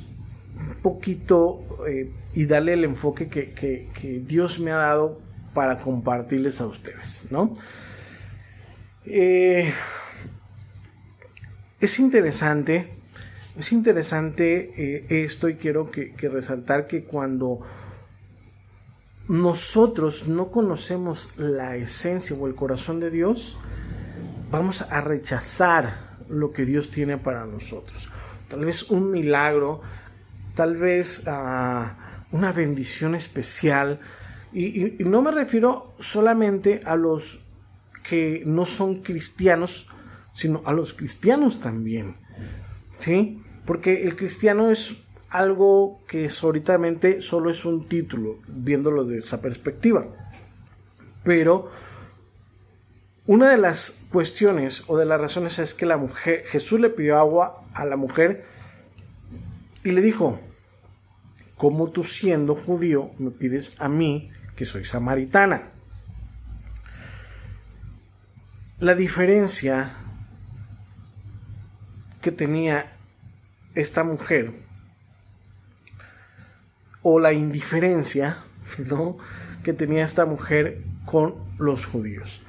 un 0.56 0.76
poquito 0.82 1.64
eh, 1.88 2.12
y 2.34 2.46
darle 2.46 2.74
el 2.74 2.84
enfoque 2.84 3.28
que, 3.30 3.54
que, 3.54 4.24
Dios 4.26 4.60
me 4.60 4.72
ha 4.72 4.78
dado 4.78 5.20
para 5.54 5.80
compartirles 5.80 6.62
a 6.62 6.68
ustedes, 6.68 7.28
¿no? 7.32 7.58
Es 11.80 12.00
interesante, 12.00 12.90
es 13.58 13.72
interesante 13.72 14.72
eh, 14.78 15.26
esto 15.26 15.48
y 15.48 15.56
quiero 15.56 15.92
que, 15.92 16.14
resaltar 16.30 16.88
que 16.88 17.04
cuando 17.04 17.60
nosotros 19.28 20.28
no 20.28 20.50
conocemos 20.50 21.38
la 21.38 21.76
esencia 21.76 22.36
o 22.36 22.48
el 22.48 22.56
corazón 22.56 23.00
de 23.00 23.12
Dios, 23.12 23.58
vamos 24.50 24.82
a 24.82 25.02
rechazar 25.02 26.18
lo 26.30 26.52
que 26.52 26.66
Dios 26.66 26.90
tiene 26.90 27.18
para 27.18 27.46
nosotros. 27.46 28.10
Tal 28.48 28.66
vez 28.66 28.90
un 28.90 29.12
milagro, 29.12 29.82
tal 30.56 30.78
vez 30.78 31.26
ah, 31.28 32.26
una 32.32 32.52
bendición 32.52 33.14
especial. 33.14 34.00
y, 34.52 34.96
no 35.00 35.22
me 35.22 35.30
refiero 35.30 35.94
solamente 36.00 36.82
a 36.86 36.96
los 36.96 37.44
que 38.02 38.42
no 38.46 38.66
son 38.66 39.04
cristianos, 39.04 39.90
sino 40.38 40.62
a 40.66 40.72
los 40.72 40.94
cristianos 40.94 41.62
también. 41.62 42.16
¿Sí? 43.00 43.42
Porque 43.66 44.04
el 44.04 44.16
cristiano 44.16 44.70
es 44.70 45.02
algo 45.30 46.00
que 46.08 46.30
ahorita 46.42 46.78
solo 47.22 47.50
es 47.50 47.66
un 47.66 47.88
título, 47.88 48.38
viéndolo 48.48 49.04
de 49.04 49.18
esa 49.18 49.42
perspectiva. 49.42 50.06
Pero 51.24 51.72
una 53.26 53.50
de 53.50 53.58
las 53.58 54.06
cuestiones 54.12 54.84
o 54.86 54.96
de 54.96 55.06
las 55.06 55.20
razones 55.20 55.58
es 55.58 55.74
que 55.74 55.88
la 55.88 55.98
mujer, 55.98 56.44
Jesús 56.50 56.80
le 56.80 56.92
pidió 56.92 57.18
agua 57.18 57.64
a 57.74 57.84
la 57.86 57.96
mujer 57.96 58.46
y 59.84 59.90
le 59.90 60.02
dijo, 60.02 60.40
¿cómo 61.58 61.90
tú 61.90 62.04
siendo 62.04 62.54
judío 62.54 63.10
me 63.18 63.32
pides 63.32 63.82
a 63.82 63.90
mí 63.90 64.30
que 64.56 64.66
soy 64.66 64.86
samaritana? 64.86 65.72
La 68.80 68.94
diferencia 68.94 70.04
que 72.28 72.34
tenía 72.34 72.92
esta 73.74 74.04
mujer 74.04 74.52
o 77.02 77.22
la 77.22 77.32
indiferencia 77.32 78.40
¿no? 78.86 79.18
que 79.64 79.72
tenía 79.72 80.04
esta 80.04 80.26
mujer 80.26 80.82
con 81.06 81.36
los 81.58 81.86
judíos. 81.86 82.42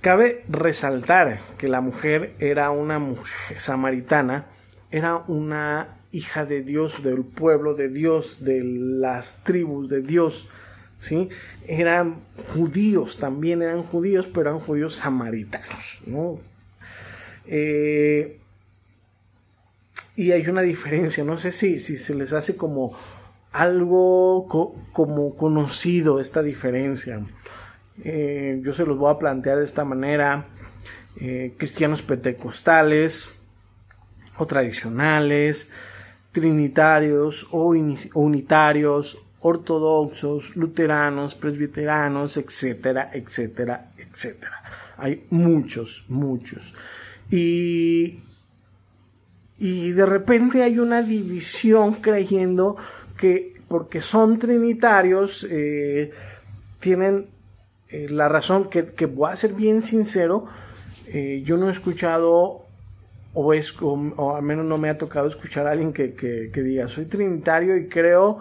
Cabe 0.00 0.46
resaltar 0.48 1.40
que 1.58 1.68
la 1.68 1.82
mujer 1.82 2.36
era 2.38 2.70
una 2.70 2.98
mujer 2.98 3.60
samaritana, 3.60 4.46
era 4.90 5.16
una 5.28 5.98
hija 6.10 6.46
de 6.46 6.62
Dios, 6.62 7.02
del 7.02 7.24
pueblo 7.24 7.74
de 7.74 7.90
Dios, 7.90 8.42
de 8.46 8.62
las 8.64 9.44
tribus 9.44 9.90
de 9.90 10.00
Dios, 10.00 10.48
¿sí? 11.00 11.28
Eran 11.66 12.20
judíos, 12.54 13.18
también 13.18 13.60
eran 13.60 13.82
judíos, 13.82 14.26
pero 14.26 14.48
eran 14.48 14.60
judíos 14.60 14.94
samaritanos, 14.94 16.00
¿no? 16.06 16.40
Eh, 17.48 18.38
y 20.16 20.32
hay 20.32 20.46
una 20.48 20.62
diferencia, 20.62 21.24
no 21.24 21.38
sé 21.38 21.52
si, 21.52 21.80
si 21.80 21.96
se 21.96 22.14
les 22.14 22.32
hace 22.32 22.56
como 22.56 22.94
algo 23.52 24.46
como 24.92 25.36
conocido 25.36 26.20
esta 26.20 26.42
diferencia. 26.42 27.20
Eh, 28.04 28.60
yo 28.62 28.72
se 28.72 28.84
los 28.84 28.98
voy 28.98 29.12
a 29.12 29.18
plantear 29.18 29.58
de 29.58 29.64
esta 29.64 29.84
manera. 29.84 30.46
Eh, 31.20 31.54
cristianos 31.56 32.02
pentecostales 32.02 33.34
o 34.36 34.46
tradicionales, 34.46 35.70
trinitarios 36.30 37.48
o 37.50 37.74
unitarios, 38.14 39.18
ortodoxos, 39.40 40.54
luteranos, 40.54 41.34
presbiterianos, 41.34 42.36
etcétera, 42.36 43.10
etcétera, 43.12 43.92
etcétera. 43.96 44.62
Hay 44.96 45.26
muchos, 45.30 46.04
muchos. 46.08 46.72
Y, 47.30 48.20
y 49.58 49.90
de 49.90 50.06
repente 50.06 50.62
hay 50.62 50.78
una 50.78 51.02
división 51.02 51.94
creyendo 51.94 52.76
que 53.16 53.58
porque 53.68 54.00
son 54.00 54.38
trinitarios 54.38 55.46
eh, 55.50 56.10
tienen 56.80 57.26
eh, 57.90 58.06
la 58.10 58.28
razón 58.28 58.68
que, 58.68 58.86
que, 58.86 59.06
voy 59.06 59.32
a 59.32 59.36
ser 59.36 59.52
bien 59.52 59.82
sincero, 59.82 60.46
eh, 61.06 61.42
yo 61.44 61.56
no 61.56 61.68
he 61.68 61.72
escuchado 61.72 62.66
o, 63.34 63.54
es, 63.54 63.74
o, 63.80 64.36
al 64.36 64.42
menos 64.42 64.64
no 64.64 64.78
me 64.78 64.90
ha 64.90 64.98
tocado 64.98 65.28
escuchar 65.28 65.66
a 65.66 65.72
alguien 65.72 65.92
que, 65.92 66.14
que, 66.14 66.62
diga 66.62 66.88
soy 66.88 67.06
trinitario 67.06 67.76
y 67.76 67.88
creo 67.88 68.38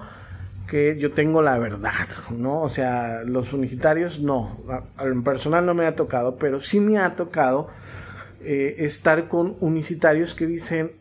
que 0.68 0.98
yo 0.98 1.12
tengo 1.12 1.42
la 1.42 1.58
verdad, 1.58 2.08
¿no? 2.30 2.62
O 2.62 2.70
sea, 2.70 3.24
los 3.24 3.54
unitarios 3.54 4.20
no, 4.22 4.58
en 5.00 5.24
personal 5.24 5.66
no 5.66 5.74
me 5.74 5.86
ha 5.86 5.96
tocado, 5.96 6.36
pero 6.38 6.60
sí 6.60 6.82
me 6.82 6.98
ha 6.98 7.16
tocado 7.16 7.70
eh, 8.48 8.86
estar 8.86 9.28
con 9.28 9.58
unicitarios 9.60 10.34
que 10.34 10.48
dicen, 10.48 10.94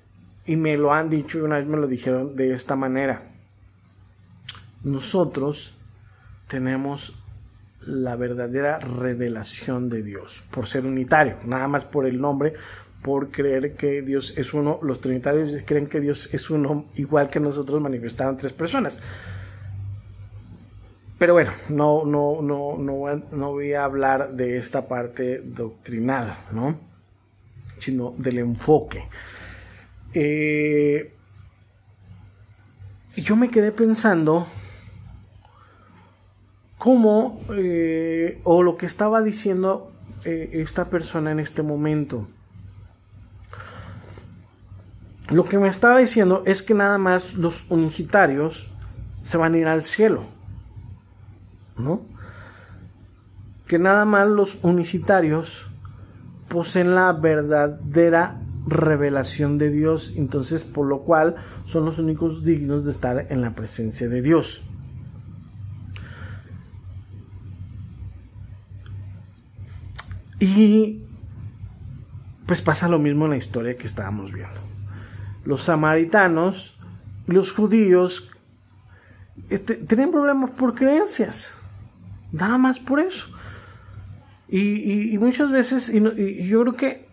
y 0.44 0.56
me 0.56 0.76
lo 0.76 0.92
han 0.92 1.08
dicho 1.08 1.38
y 1.38 1.42
una 1.42 1.58
vez 1.58 1.66
me 1.66 1.76
lo 1.76 1.86
dijeron 1.86 2.34
de 2.34 2.52
esta 2.52 2.74
manera, 2.74 3.22
nosotros 4.82 5.76
tenemos 6.48 7.16
la 7.82 8.16
verdadera 8.16 8.78
revelación 8.80 9.88
de 9.88 10.02
Dios, 10.02 10.42
por 10.50 10.66
ser 10.66 10.86
unitario, 10.86 11.36
nada 11.44 11.68
más 11.68 11.84
por 11.84 12.06
el 12.06 12.20
nombre, 12.20 12.54
por 13.00 13.30
creer 13.30 13.74
que 13.76 14.02
Dios 14.02 14.36
es 14.36 14.52
uno, 14.52 14.80
los 14.82 15.00
trinitarios 15.00 15.52
creen 15.64 15.86
que 15.86 16.00
Dios 16.00 16.34
es 16.34 16.50
uno 16.50 16.86
igual 16.96 17.30
que 17.30 17.38
nosotros 17.38 17.80
manifestaban 17.80 18.36
tres 18.36 18.52
personas. 18.52 19.00
Pero 21.16 21.34
bueno, 21.34 21.52
no, 21.68 22.04
no, 22.04 22.42
no, 22.42 22.76
no, 22.76 23.50
voy 23.52 23.72
a 23.72 23.84
hablar 23.84 24.32
de 24.32 24.58
esta 24.58 24.88
parte 24.88 25.40
doctrinal, 25.40 26.38
¿no? 26.50 26.95
Sino 27.86 28.14
del 28.18 28.38
enfoque. 28.38 29.08
Eh, 30.12 31.14
yo 33.16 33.36
me 33.36 33.48
quedé 33.48 33.70
pensando 33.70 34.48
cómo, 36.78 37.40
eh, 37.56 38.40
o 38.42 38.64
lo 38.64 38.76
que 38.76 38.86
estaba 38.86 39.22
diciendo 39.22 39.92
eh, 40.24 40.50
esta 40.64 40.86
persona 40.86 41.30
en 41.30 41.40
este 41.40 41.62
momento. 41.62 42.28
lo 45.28 45.44
que 45.44 45.58
me 45.58 45.66
estaba 45.66 45.98
diciendo 45.98 46.44
es 46.46 46.62
que 46.62 46.72
nada 46.72 46.98
más 46.98 47.34
los 47.34 47.68
unicitarios 47.68 48.70
se 49.24 49.36
van 49.36 49.54
a 49.54 49.58
ir 49.58 49.66
al 49.66 49.82
cielo. 49.82 50.22
¿No? 51.76 52.00
Que 53.66 53.78
nada 53.78 54.04
más 54.04 54.28
los 54.28 54.62
unicitarios 54.62 55.66
poseen 56.56 56.94
la 56.94 57.12
verdadera 57.12 58.40
revelación 58.66 59.58
de 59.58 59.68
Dios, 59.68 60.14
entonces 60.16 60.64
por 60.64 60.86
lo 60.86 61.00
cual 61.00 61.36
son 61.66 61.84
los 61.84 61.98
únicos 61.98 62.46
dignos 62.46 62.86
de 62.86 62.92
estar 62.92 63.26
en 63.28 63.42
la 63.42 63.50
presencia 63.50 64.08
de 64.08 64.22
Dios. 64.22 64.64
Y 70.40 71.02
pues 72.46 72.62
pasa 72.62 72.88
lo 72.88 72.98
mismo 72.98 73.26
en 73.26 73.32
la 73.32 73.36
historia 73.36 73.76
que 73.76 73.86
estábamos 73.86 74.32
viendo. 74.32 74.58
Los 75.44 75.60
samaritanos 75.60 76.80
los 77.26 77.52
judíos 77.52 78.30
eh, 79.50 79.58
tienen 79.58 80.10
problemas 80.10 80.52
por 80.52 80.74
creencias. 80.74 81.52
Nada 82.32 82.56
más 82.56 82.78
por 82.78 83.00
eso. 83.00 83.26
Y, 84.48 85.18
muchas 85.18 85.50
veces, 85.50 85.88
y 85.88 86.46
yo 86.46 86.60
creo 86.62 86.76
que 86.76 87.06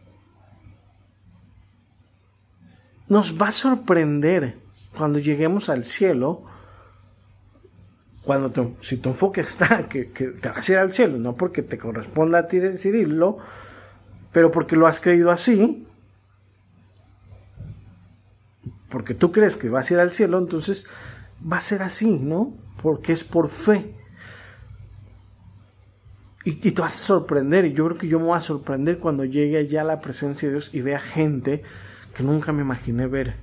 nos 3.10 3.40
va 3.42 3.48
a 3.48 3.52
sorprender 3.52 4.58
cuando 4.96 5.20
lleguemos 5.20 5.70
al 5.70 5.86
cielo, 5.86 6.44
cuando 8.24 8.74
si 8.82 8.98
tu 8.98 9.10
enfoque 9.10 9.42
está 9.42 9.88
que, 9.90 10.12
que, 10.12 10.28
te 10.28 10.50
vas 10.50 10.68
a 10.68 10.72
ir 10.72 10.78
al 10.78 10.94
cielo, 10.94 11.18
no 11.18 11.36
porque 11.36 11.62
te 11.62 11.78
corresponda 11.78 12.40
a 12.40 12.48
ti 12.48 12.60
decidirlo, 12.60 13.38
pero 14.32 14.52
porque 14.52 14.76
lo 14.76 14.88
has 14.88 15.00
creído 15.00 15.32
así, 15.32 15.86
porque 18.90 19.14
tú 19.14 19.32
crees 19.32 19.58
que 19.58 19.70
vas 19.70 19.90
a 19.90 19.94
ir 19.96 20.00
al 20.00 20.12
cielo, 20.12 20.38
entonces 20.38 20.88
va 21.52 21.58
a 21.58 21.62
ser 21.62 21.84
así, 21.84 22.20
¿no? 22.20 22.54
Porque 22.82 23.14
es 23.14 23.24
por 23.24 23.50
fe. 23.50 23.96
Y, 26.46 26.56
te 26.56 26.82
vas 26.82 26.98
a 26.98 27.06
sorprender, 27.06 27.66
y 27.66 27.74
yo 27.74 27.86
creo 27.86 27.98
que 27.98 28.08
yo 28.08 28.20
me 28.20 28.26
voy 28.26 28.38
a 28.38 28.42
sorprender 28.42 29.00
cuando 29.00 29.24
llegue 29.24 29.58
allá 29.58 29.82
a 29.82 29.86
la 29.86 30.02
presencia 30.02 30.48
de 30.48 30.56
Dios 30.56 30.74
y 30.74 30.82
vea 30.82 31.00
gente 31.00 31.64
que 32.14 32.24
nunca 32.24 32.52
me 32.52 32.64
imaginé 32.64 33.08
ver. 33.08 33.36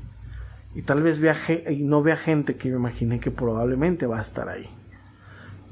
Y 0.75 0.83
tal 0.83 1.02
vez 1.02 1.19
vea 1.19 1.35
y 1.71 1.83
no 1.83 2.02
vea 2.02 2.16
gente 2.16 2.57
que 2.57 2.69
me 2.69 2.76
imaginé 2.76 3.19
que 3.19 3.30
probablemente 3.30 4.07
va 4.07 4.19
a 4.19 4.23
estar 4.23 4.50
ahí. 4.50 4.69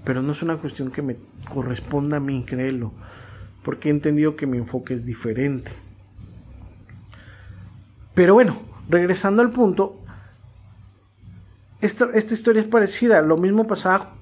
Pero 0.04 0.22
no 0.22 0.32
es 0.32 0.42
una 0.42 0.56
cuestión 0.56 0.90
que 0.90 1.02
me 1.02 1.16
corresponda 1.50 2.16
a 2.16 2.20
mí 2.20 2.44
creerlo, 2.46 2.92
porque 3.62 3.88
he 3.88 3.92
entendido 3.92 4.34
que 4.34 4.46
mi 4.46 4.56
enfoque 4.56 4.94
es 4.94 5.04
diferente. 5.04 5.70
Pero 8.14 8.32
bueno, 8.32 8.58
regresando 8.88 9.42
al 9.42 9.50
punto, 9.50 10.00
esta, 11.82 12.08
esta 12.14 12.32
historia 12.32 12.62
es 12.62 12.68
parecida. 12.68 13.20
Lo 13.20 13.36
mismo 13.36 13.66
pasaba 13.66 14.14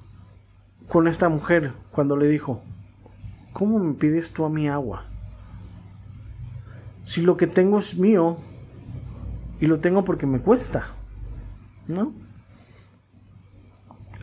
con 0.89 1.07
esta 1.07 1.29
mujer 1.29 1.73
cuando 1.93 2.17
le 2.17 2.27
dijo, 2.27 2.63
¿cómo 3.57 3.79
me 3.79 3.95
pides 3.95 4.35
tú 4.35 4.45
a 4.45 4.51
mi 4.51 4.69
agua? 4.69 5.05
Si 7.07 7.23
lo 7.23 7.39
que 7.39 7.47
tengo 7.47 7.79
es 7.79 7.97
mío, 7.97 8.37
y 9.59 9.67
lo 9.67 9.81
tengo 9.81 10.05
porque 10.05 10.27
me 10.27 10.41
cuesta, 10.41 10.89
¿no? 11.89 12.13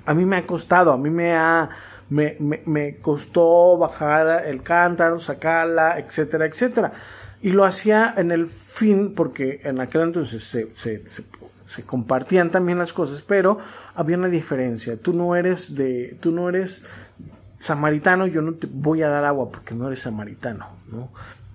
A 0.05 0.13
mí 0.13 0.23
me 0.23 0.37
ha 0.37 0.45
costado, 0.45 0.91
a 0.91 0.97
mí 0.99 1.09
me 1.09 1.35
ha, 1.35 1.67
me, 2.11 2.37
me, 2.39 2.97
costó 2.97 3.75
bajar 3.75 4.45
el 4.45 4.61
cántaro, 4.61 5.17
sacarla, 5.19 5.97
etcétera, 5.97 6.45
etcétera. 6.45 6.93
Y 7.41 7.53
lo 7.53 7.65
hacía 7.65 8.13
en 8.15 8.31
el 8.31 8.49
fin, 8.49 9.15
porque 9.15 9.61
en 9.63 9.81
aquel 9.81 10.01
entonces 10.01 10.43
se, 10.43 10.75
se, 10.75 11.03
se, 11.07 11.83
compartían 11.83 12.51
también 12.51 12.77
las 12.77 12.93
cosas, 12.93 13.23
pero 13.23 13.57
había 13.95 14.15
una 14.15 14.27
diferencia. 14.27 14.95
Tú 14.95 15.11
no 15.11 15.35
eres 15.35 15.73
de, 15.73 16.19
tú 16.21 16.31
no 16.31 16.49
eres 16.49 16.85
samaritano, 17.63 18.27
yo 18.27 18.41
no 18.41 18.55
te 18.55 18.67
voy 18.69 19.03
a 19.03 19.07
dar 19.07 19.23
agua 19.23 19.49
porque 19.49 19.73
no 19.73 19.87
eres 19.87 20.01
samaritano, 20.01 20.67
¿no? 20.91 21.07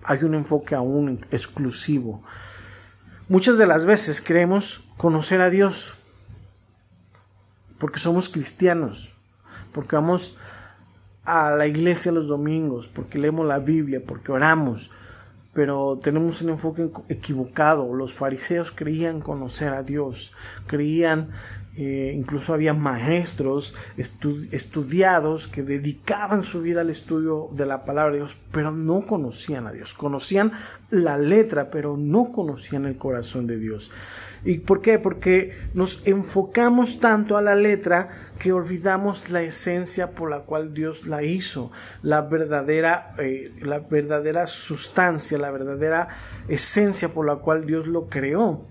Hay 0.03 0.25
un 0.25 0.35
enfoque 0.35 0.75
aún 0.75 1.27
exclusivo. 1.31 2.23
Muchas 3.29 3.59
de 3.59 3.67
las 3.67 3.85
veces 3.85 4.23
creemos 4.23 4.89
conocer 4.97 5.43
a 5.43 5.51
Dios 5.51 5.93
porque 7.79 7.99
somos 7.99 8.31
cristianos, 8.31 9.13
porque 9.75 9.97
vamos 9.97 10.39
a 11.25 11.51
la 11.51 11.67
iglesia 11.67 12.11
los 12.11 12.29
domingos, 12.29 12.89
porque 12.89 13.19
leemos 13.19 13.47
la 13.47 13.59
Biblia, 13.59 14.01
porque 14.03 14.33
oramos, 14.33 14.91
pero 15.53 16.01
tenemos 16.03 16.41
un 16.41 16.49
enfoque 16.49 16.89
equivocado. 17.11 17.93
Los 17.93 18.15
fariseos 18.15 18.71
creían 18.71 19.21
conocer 19.21 19.75
a 19.75 19.83
Dios, 19.83 20.33
creían 20.67 21.33
eh, 21.81 22.13
incluso 22.13 22.53
había 22.53 22.75
maestros 22.75 23.73
estudiados 23.97 25.47
que 25.47 25.63
dedicaban 25.63 26.43
su 26.43 26.61
vida 26.61 26.81
al 26.81 26.91
estudio 26.91 27.51
de 27.53 27.67
la 27.67 27.85
palabra 27.85 28.15
de 28.15 28.19
Dios, 28.19 28.37
pero 28.51 28.73
no 28.73 29.07
conocían 29.07 29.69
a 29.69 29.73
Dios. 29.73 29.95
Conocían 29.95 30.51
la 30.91 31.17
letra, 31.19 31.71
pero 31.71 31.97
no 31.97 32.33
conocían 32.33 32.85
el 32.85 32.97
corazón 32.97 33.47
de 33.47 33.59
Dios. 33.59 33.93
¿Y 34.45 34.59
por 34.59 34.81
qué? 34.81 34.99
Porque 34.99 35.57
nos 35.73 36.05
enfocamos 36.05 36.99
tanto 36.99 37.37
a 37.37 37.43
la 37.43 37.55
letra 37.55 38.33
que 38.41 38.53
olvidamos 38.53 39.31
la 39.31 39.43
esencia 39.43 40.11
por 40.11 40.31
la 40.31 40.41
cual 40.41 40.75
Dios 40.75 41.07
la 41.07 41.23
hizo, 41.23 41.71
la 42.03 42.23
verdadera, 42.23 43.15
eh, 43.19 43.53
la 43.63 43.79
verdadera 43.79 44.49
sustancia, 44.49 45.39
la 45.39 45.53
verdadera 45.53 46.09
esencia 46.49 47.11
por 47.11 47.25
la 47.25 47.37
cual 47.37 47.67
Dios 47.67 47.87
lo 47.87 48.09
creó 48.09 48.67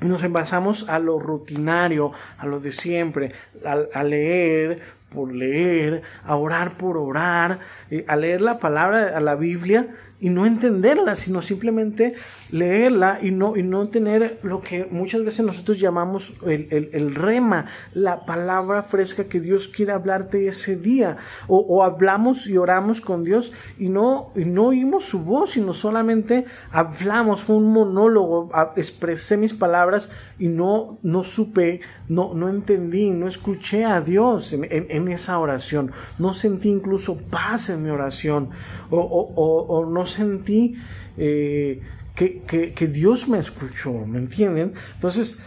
nos 0.00 0.22
envasamos 0.22 0.88
a 0.88 0.98
lo 0.98 1.18
rutinario, 1.18 2.12
a 2.38 2.46
lo 2.46 2.60
de 2.60 2.72
siempre, 2.72 3.32
a, 3.64 4.02
leer 4.04 4.80
por 5.10 5.32
leer, 5.32 6.02
a 6.24 6.36
orar 6.36 6.76
por 6.76 6.96
orar, 6.96 7.60
eh, 7.90 8.04
a 8.08 8.16
leer 8.16 8.40
la 8.40 8.58
palabra, 8.58 9.16
a 9.16 9.20
la 9.20 9.34
Biblia, 9.34 9.88
y 10.20 10.30
no 10.30 10.46
entenderla, 10.46 11.14
sino 11.14 11.42
simplemente 11.42 12.14
leerla 12.50 13.18
y 13.22 13.30
no, 13.30 13.56
y 13.56 13.62
no 13.62 13.86
tener 13.88 14.38
lo 14.42 14.62
que 14.62 14.86
muchas 14.90 15.24
veces 15.24 15.46
nosotros 15.46 15.78
llamamos 15.78 16.34
el, 16.44 17.14
rema, 17.14 17.66
la 17.94 18.24
palabra 18.24 18.82
fresca 18.82 19.24
que 19.24 19.40
Dios 19.40 19.68
quiere 19.68 19.92
hablarte 19.92 20.48
ese 20.48 20.76
día. 20.76 21.18
O, 21.46 21.84
hablamos 21.84 22.46
y 22.46 22.56
oramos 22.56 23.00
con 23.00 23.22
Dios 23.22 23.52
y 23.78 23.88
no, 23.88 24.32
y 24.34 24.44
no 24.44 24.66
oímos 24.66 25.04
su 25.04 25.20
voz, 25.20 25.50
sino 25.50 25.72
solamente 25.72 26.46
hablamos, 26.72 27.42
fue 27.42 27.56
un 27.56 27.72
monólogo, 27.72 28.50
expresé 28.76 29.36
mis 29.36 29.54
palabras 29.54 30.10
y 30.38 30.48
no, 30.48 30.98
no 31.02 31.24
supe, 31.24 31.80
no, 32.08 32.34
no 32.34 32.48
entendí, 32.48 33.10
no 33.10 33.28
escuché 33.28 33.84
a 33.84 34.00
Dios 34.00 34.52
en, 34.52 35.08
esa 35.08 35.38
oración, 35.38 35.92
no 36.18 36.32
sentí 36.32 36.68
incluso 36.68 37.18
paz 37.18 37.70
en 37.70 37.82
mi 37.82 37.90
oración, 37.90 38.50
o, 38.90 39.00
o 39.00 39.86
no 39.86 40.06
sentí 40.08 40.76
eh, 41.16 41.80
que, 42.14 42.88
Dios 42.92 43.28
me 43.28 43.38
escuchó, 43.38 43.92
¿me 44.06 44.18
entienden? 44.18 44.74
Entonces, 44.94 45.38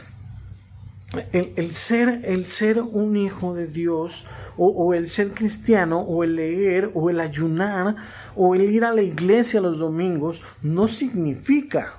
el, 1.34 1.74
ser, 1.74 2.22
el 2.24 2.46
ser 2.46 2.82
un 2.82 3.18
hijo 3.18 3.54
de 3.54 3.68
Dios, 3.68 4.26
o, 4.58 4.94
el 4.94 5.10
ser 5.10 5.32
cristiano, 5.32 6.00
o 6.00 6.24
el 6.24 6.38
leer, 6.38 6.92
o 6.94 7.10
el 7.10 7.20
ayunar, 7.20 7.96
o 8.36 8.56
el 8.56 8.62
ir 8.72 8.86
a 8.86 8.94
la 8.94 9.02
iglesia 9.02 9.60
los 9.60 9.80
domingos, 9.80 10.44
no 10.62 10.88
significa 10.88 11.96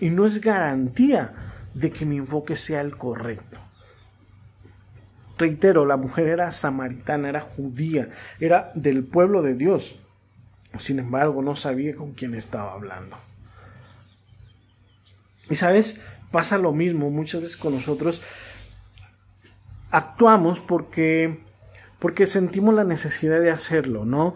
y 0.00 0.10
no 0.10 0.26
es 0.26 0.40
garantía 0.40 1.32
de 1.74 1.90
que 1.90 2.04
mi 2.04 2.16
enfoque 2.16 2.56
sea 2.56 2.80
el 2.80 2.96
correcto. 2.96 3.60
Reitero, 5.38 5.86
la 5.86 5.96
mujer 5.96 6.26
era 6.26 6.50
samaritana, 6.50 7.28
era 7.28 7.40
judía, 7.40 8.10
era 8.40 8.72
del 8.74 9.04
pueblo 9.04 9.42
de 9.42 9.54
Dios. 9.54 10.00
Sin 10.78 10.98
embargo, 10.98 11.42
no 11.42 11.56
sabía 11.56 11.94
con 11.96 12.12
quién 12.12 12.34
estaba 12.34 12.72
hablando. 12.72 13.16
Y 15.48 15.56
sabes, 15.56 16.00
pasa 16.30 16.58
lo 16.58 16.72
mismo 16.72 17.10
muchas 17.10 17.42
veces 17.42 17.56
con 17.56 17.74
nosotros. 17.74 18.22
Actuamos 19.90 20.60
porque, 20.60 21.40
porque 21.98 22.26
sentimos 22.26 22.74
la 22.74 22.84
necesidad 22.84 23.40
de 23.40 23.50
hacerlo, 23.50 24.04
¿no? 24.04 24.34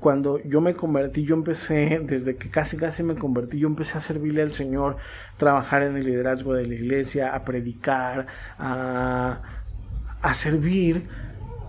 cuando 0.00 0.38
yo 0.42 0.60
me 0.60 0.74
convertí, 0.74 1.24
yo 1.24 1.34
empecé, 1.34 2.00
desde 2.02 2.36
que 2.36 2.50
casi 2.50 2.76
casi 2.76 3.02
me 3.02 3.14
convertí, 3.14 3.58
yo 3.58 3.68
empecé 3.68 3.96
a 3.96 4.02
servirle 4.02 4.42
al 4.42 4.52
Señor, 4.52 4.98
trabajar 5.38 5.82
en 5.82 5.96
el 5.96 6.04
liderazgo 6.04 6.52
de 6.52 6.66
la 6.66 6.74
iglesia, 6.74 7.34
a 7.34 7.42
predicar, 7.42 8.26
a, 8.58 9.40
a 10.20 10.34
servir, 10.34 11.08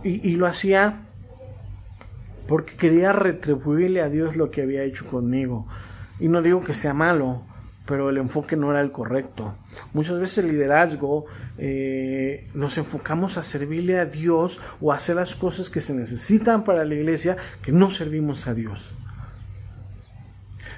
y 0.03 0.35
lo 0.35 0.47
hacía 0.47 1.03
porque 2.47 2.75
quería 2.75 3.11
retribuirle 3.13 4.01
a 4.01 4.09
Dios 4.09 4.35
lo 4.35 4.51
que 4.51 4.61
había 4.61 4.83
hecho 4.83 5.05
conmigo. 5.05 5.67
Y 6.19 6.27
no 6.27 6.41
digo 6.41 6.63
que 6.63 6.73
sea 6.73 6.93
malo, 6.93 7.43
pero 7.85 8.09
el 8.09 8.17
enfoque 8.17 8.55
no 8.55 8.71
era 8.71 8.81
el 8.81 8.91
correcto. 8.91 9.55
Muchas 9.93 10.19
veces 10.19 10.39
el 10.39 10.51
liderazgo 10.51 11.25
eh, 11.57 12.47
nos 12.53 12.77
enfocamos 12.77 13.37
a 13.37 13.43
servirle 13.43 13.99
a 13.99 14.05
Dios 14.05 14.59
o 14.79 14.91
a 14.91 14.97
hacer 14.97 15.15
las 15.15 15.35
cosas 15.35 15.69
que 15.69 15.81
se 15.81 15.93
necesitan 15.93 16.63
para 16.63 16.85
la 16.85 16.93
iglesia 16.93 17.37
que 17.61 17.71
no 17.71 17.89
servimos 17.89 18.47
a 18.47 18.53
Dios. 18.53 18.95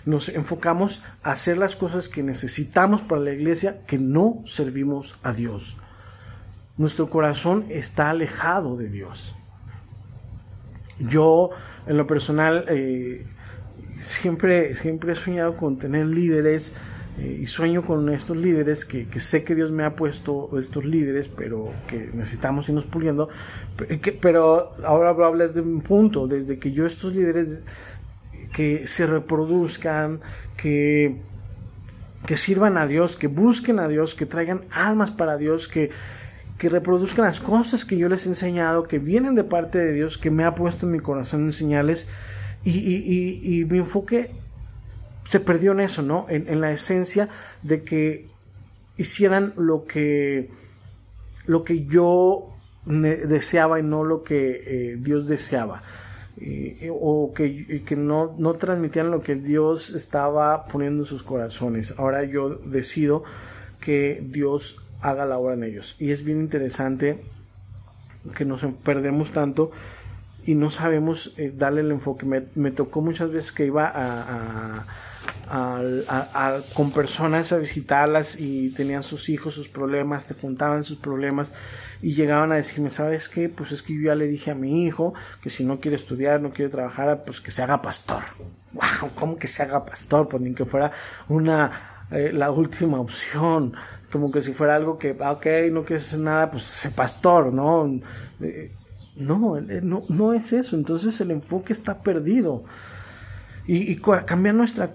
nos 0.05 0.27
enfocamos 0.27 1.03
a 1.23 1.31
hacer 1.31 1.57
las 1.57 1.77
cosas 1.77 2.09
que 2.09 2.23
necesitamos 2.23 3.01
para 3.01 3.21
la 3.21 3.31
iglesia 3.31 3.85
que 3.85 3.97
no 3.97 4.43
servimos 4.45 5.15
a 5.23 5.31
Dios. 5.31 5.77
Nuestro 6.77 7.09
corazón 7.09 7.65
está 7.69 8.09
alejado 8.09 8.75
de 8.75 8.89
Dios. 8.89 9.35
Yo, 11.07 11.49
en 11.87 11.97
lo 11.97 12.07
personal, 12.07 12.65
eh, 12.69 13.25
siempre, 13.99 14.75
siempre 14.75 15.13
he 15.13 15.15
soñado 15.15 15.57
con 15.57 15.77
tener 15.77 16.05
líderes 16.05 16.73
eh, 17.17 17.39
y 17.41 17.47
sueño 17.47 17.85
con 17.85 18.09
estos 18.09 18.37
líderes 18.37 18.85
que, 18.85 19.07
sé 19.19 19.43
que 19.43 19.53
Dios 19.53 19.71
me 19.71 19.83
ha 19.83 19.95
puesto 19.95 20.57
estos 20.57 20.83
líderes, 20.83 21.27
pero 21.27 21.71
que 21.87 22.09
necesitamos 22.13 22.67
irnos 22.69 22.85
puliendo. 22.85 23.29
pero 24.19 24.73
ahora 24.83 25.09
hablar 25.09 25.53
de 25.53 25.61
un 25.61 25.81
punto, 25.81 26.27
desde 26.27 26.57
que 26.57 26.71
yo 26.71 26.85
estos 26.85 27.13
líderes 27.13 27.61
que 28.51 28.87
se 28.87 29.05
reproduzcan, 29.05 30.21
que, 30.57 31.17
que 32.25 32.37
sirvan 32.37 32.77
a 32.77 32.87
Dios, 32.87 33.15
que 33.15 33.27
busquen 33.27 33.79
a 33.79 33.87
Dios, 33.87 34.15
que 34.15 34.25
traigan 34.25 34.61
almas 34.71 35.11
para 35.11 35.37
Dios, 35.37 35.67
que, 35.67 35.91
que 36.63 36.69
reproduzcan 36.69 37.25
las 37.25 37.41
cosas 37.41 37.83
que 37.83 37.97
yo 37.97 38.07
les 38.07 38.25
he 38.25 38.29
enseñado, 38.29 38.83
que 38.83 38.97
vienen 38.97 39.35
de 39.35 39.43
parte 39.43 39.79
de 39.79 39.91
Dios, 39.91 40.17
que 40.17 40.31
me 40.31 40.45
ha 40.45 40.55
puesto 40.55 40.85
en 40.85 40.93
mi 40.93 41.01
corazón 41.01 41.43
enseñarles. 41.43 42.07
Y, 42.63 42.71
y, 42.71 43.59
y 43.59 43.65
mi 43.65 43.79
enfoque 43.79 44.31
se 45.27 45.41
perdió 45.41 45.73
en 45.73 45.81
eso, 45.81 46.01
¿no? 46.03 46.25
En, 46.29 46.61
la 46.61 46.71
esencia 46.71 47.27
de 47.63 47.83
que 47.83 48.29
hicieran 48.95 49.53
lo 49.57 49.83
que, 49.83 50.51
lo 51.47 51.65
que 51.65 51.85
yo 51.85 52.53
deseaba 52.85 53.81
y 53.81 53.83
no 53.83 54.05
lo 54.05 54.23
que 54.23 54.63
eh, 54.65 54.97
Dios 54.97 55.27
deseaba. 55.27 55.83
o 56.89 57.33
que, 57.35 57.83
que 57.85 57.95
no, 57.97 58.35
no, 58.37 58.53
transmitían 58.53 59.11
lo 59.11 59.21
que 59.21 59.35
Dios 59.35 59.89
estaba 59.89 60.65
poniendo 60.67 61.03
en 61.03 61.07
sus 61.07 61.23
corazones. 61.23 61.93
Ahora 61.97 62.23
yo 62.23 62.55
decido 62.55 63.25
que 63.81 64.23
Dios 64.25 64.82
haga 65.03 65.25
la 65.25 65.37
obra 65.37 65.53
en 65.53 65.63
ellos. 65.63 65.95
Y 65.99 66.11
es 66.11 66.23
bien 66.23 66.39
interesante 66.39 67.21
que 68.35 68.45
nos 68.45 68.63
perdemos 68.83 69.31
tanto 69.31 69.71
y 70.45 70.55
no 70.55 70.69
sabemos 70.71 71.33
eh, 71.37 71.53
darle 71.55 71.81
el 71.81 71.91
enfoque. 71.91 72.25
Me, 72.25 72.71
tocó 72.71 73.01
muchas 73.01 73.31
veces 73.31 73.51
que 73.51 73.65
iba 73.65 73.91
a 73.93 74.85
con 76.73 76.91
personas 76.91 77.51
a 77.51 77.57
visitarlas 77.57 78.39
y 78.39 78.69
tenían 78.71 79.03
sus 79.03 79.29
hijos, 79.29 79.53
sus 79.53 79.69
problemas, 79.69 80.25
te 80.25 80.35
contaban 80.35 80.83
sus 80.83 80.97
problemas 80.97 81.53
y 82.01 82.15
llegaban 82.15 82.51
a 82.51 82.55
decirme, 82.55 82.89
¿sabes 82.89 83.29
qué? 83.29 83.49
Pues 83.49 83.71
es 83.71 83.81
que 83.81 83.93
yo 83.93 84.01
ya 84.01 84.15
le 84.15 84.27
dije 84.27 84.51
a 84.51 84.55
mi 84.55 84.85
hijo 84.85 85.13
que 85.41 85.49
si 85.49 85.63
no 85.63 85.79
quiere 85.79 85.97
estudiar, 85.97 86.41
no 86.41 86.51
quiere 86.51 86.71
trabajar, 86.71 87.23
pues 87.25 87.39
que 87.39 87.51
se 87.51 87.61
haga 87.61 87.81
pastor. 87.81 88.23
¡Wow! 88.73 89.11
¿Cómo 89.15 89.37
que 89.37 89.47
se 89.47 89.63
haga 89.63 89.85
pastor? 89.85 90.27
Pues 90.27 90.41
ni 90.41 90.53
que 90.53 90.65
fuera 90.65 90.91
una, 91.29 92.05
eh, 92.11 92.31
la 92.33 92.51
última 92.51 92.99
opción. 92.99 93.75
Como 94.13 94.31
que 94.31 94.43
si 94.43 94.53
fuera 94.53 94.75
algo 94.75 94.99
que, 94.99 95.17
ah, 95.21 95.31
ok, 95.31 95.45
no 95.71 95.85
quieres 95.85 96.05
hacer 96.05 96.19
nada, 96.19 96.51
pues 96.51 96.63
sé 96.65 96.91
pastor, 96.91 97.51
¿no? 97.51 97.99
Eh, 98.41 98.71
no, 99.15 99.57
eh, 99.57 99.81
no, 99.81 100.03
no 100.07 100.33
es 100.33 100.53
eso. 100.53 100.75
Entonces 100.75 101.19
el 101.19 101.31
enfoque 101.31 101.73
está 101.73 102.03
perdido. 102.03 102.63
Y, 103.65 103.91
y 103.91 103.95
cambiar 103.97 104.53
nuestra 104.53 104.91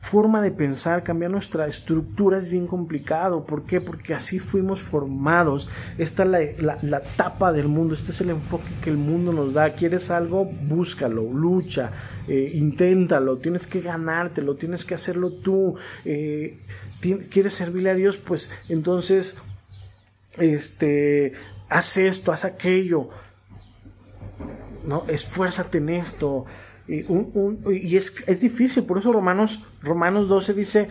forma 0.00 0.40
de 0.40 0.50
pensar, 0.50 1.04
cambiar 1.04 1.30
nuestra 1.30 1.66
estructura 1.66 2.38
es 2.38 2.48
bien 2.48 2.66
complicado. 2.66 3.44
¿Por 3.44 3.64
qué? 3.64 3.80
Porque 3.80 4.14
así 4.14 4.38
fuimos 4.38 4.82
formados. 4.82 5.68
Esta 5.98 6.24
es 6.24 6.62
la, 6.62 6.78
la, 6.82 7.00
tapa 7.00 7.52
del 7.52 7.68
mundo, 7.68 7.94
este 7.94 8.12
es 8.12 8.20
el 8.22 8.30
enfoque 8.30 8.70
que 8.82 8.90
el 8.90 8.96
mundo 8.96 9.32
nos 9.32 9.52
da. 9.52 9.74
¿Quieres 9.74 10.10
algo? 10.10 10.44
Búscalo, 10.44 11.22
lucha, 11.22 11.92
eh, 12.26 12.50
inténtalo, 12.54 13.38
tienes 13.38 13.66
que 13.66 13.82
ganártelo, 13.82 14.56
tienes 14.56 14.84
que 14.84 14.94
hacerlo 14.94 15.32
tú. 15.34 15.76
Eh, 16.04 16.58
¿Quieres 17.30 17.54
servirle 17.54 17.90
a 17.90 17.94
Dios? 17.94 18.16
Pues 18.16 18.50
entonces, 18.68 19.38
este, 20.38 21.34
haz 21.68 21.96
esto, 21.98 22.32
haz 22.32 22.44
aquello. 22.44 23.10
No, 24.86 25.04
esfuérzate 25.08 25.78
en 25.78 25.90
esto. 25.90 26.46
Y, 26.90 27.96
es, 27.96 28.16
es, 28.26 28.40
difícil, 28.40 28.82
por 28.82 28.98
eso 28.98 29.12
Romanos, 29.12 29.64
Romanos 29.80 30.28
12 30.28 30.54
dice 30.54 30.88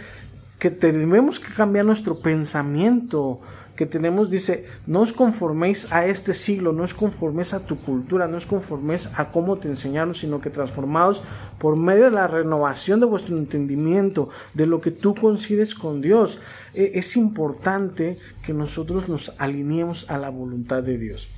que 0.57 0.71
tenemos 0.71 1.41
que 1.41 1.53
cambiar 1.53 1.83
nuestro 1.83 2.21
pensamiento, 2.21 3.41
que 3.75 3.85
tenemos, 3.85 4.29
dice, 4.29 4.65
no 4.87 5.01
os 5.01 5.11
conforméis 5.11 5.91
a 5.91 6.05
este 6.05 6.33
siglo, 6.33 6.71
no 6.71 6.83
os 6.83 6.93
conforméis 6.93 7.53
a 7.53 7.59
tu 7.59 7.75
cultura, 7.79 8.27
no 8.27 8.37
os 8.37 8.45
conforméis 8.45 9.09
a 9.15 9.31
cómo 9.31 9.57
te 9.57 9.67
enseñaron, 9.67 10.15
sino 10.15 10.39
que 10.39 10.49
transformados 10.49 11.23
por 11.59 11.75
medio 11.75 12.05
de 12.05 12.11
la 12.11 12.27
renovación 12.27 12.99
de 12.99 13.05
vuestro 13.05 13.37
entendimiento, 13.37 14.29
de 14.53 14.67
lo 14.67 14.79
que 14.79 14.91
tú 14.91 15.15
coincides 15.15 15.75
con 15.75 15.99
Dios. 15.99 16.39
E, 16.73 16.91
es 16.95 17.15
importante 17.15 18.19
que 18.43 18.53
nosotros 18.53 19.07
nos 19.07 19.33
alineemos 19.37 20.09
a 20.09 20.17
la 20.17 20.29
voluntad 20.29 20.83
de 20.83 20.97
Dios. 20.97 21.31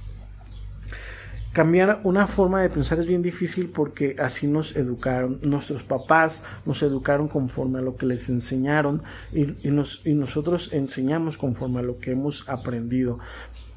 Cambiar 1.53 1.99
una 2.05 2.27
forma 2.27 2.61
de 2.61 2.69
pensar 2.69 2.99
es 2.99 3.07
bien 3.07 3.21
difícil 3.21 3.69
porque 3.69 4.15
así 4.19 4.47
nos 4.47 4.73
educaron. 4.77 5.39
Nuestros 5.41 5.83
papás 5.83 6.43
nos 6.65 6.81
educaron 6.81 7.27
conforme 7.27 7.79
a 7.79 7.81
lo 7.81 7.97
que 7.97 8.05
les 8.05 8.29
enseñaron 8.29 9.03
y, 9.33 9.69
nos, 9.69 10.01
y 10.05 10.13
nosotros 10.13 10.71
enseñamos 10.71 11.37
conforme 11.37 11.79
a 11.79 11.83
lo 11.83 11.99
que 11.99 12.11
hemos 12.11 12.47
aprendido 12.47 13.19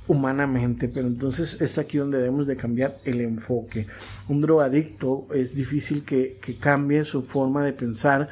humanamente, 0.07 0.89
pero 0.89 1.09
entonces 1.09 1.61
es 1.61 1.77
aquí 1.79 1.99
donde 1.99 2.19
debemos 2.19 2.47
de 2.47 2.57
cambiar 2.57 2.99
el 3.05 3.21
enfoque. 3.21 3.89
Un 4.29 4.41
drogadicto 4.41 5.27
es 5.35 5.57
difícil 5.57 6.05
que, 6.05 6.39
que 6.41 6.57
cambie 6.57 7.03
su 7.03 7.23
forma 7.23 7.65
de 7.65 7.73
pensar 7.73 8.29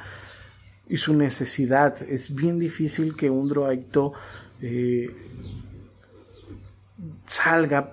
y 0.89 0.99
su 0.99 1.17
necesidad. 1.17 2.01
Es 2.03 2.33
bien 2.33 2.61
difícil 2.61 3.17
que 3.17 3.29
un 3.29 3.49
drogadicto 3.49 4.13
eh, 4.61 5.11
salga, 7.27 7.93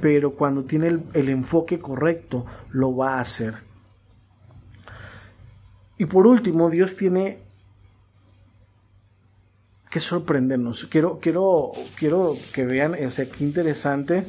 pero 0.00 0.34
cuando 0.34 0.64
tiene 0.64 1.00
el, 1.12 1.28
enfoque 1.28 1.78
correcto, 1.78 2.46
lo 2.70 2.94
va 2.94 3.16
a 3.16 3.20
hacer. 3.20 3.54
Y 5.98 6.04
por 6.06 6.26
último, 6.26 6.70
Dios 6.70 6.96
tiene 6.96 7.40
que 9.90 10.00
sorprendernos. 10.00 10.86
Quiero, 10.86 11.18
quiero, 11.20 11.72
quiero 11.96 12.34
que 12.52 12.64
vean, 12.64 12.94
o 13.04 13.10
sea, 13.10 13.28
qué 13.30 13.44
interesante 13.44 14.24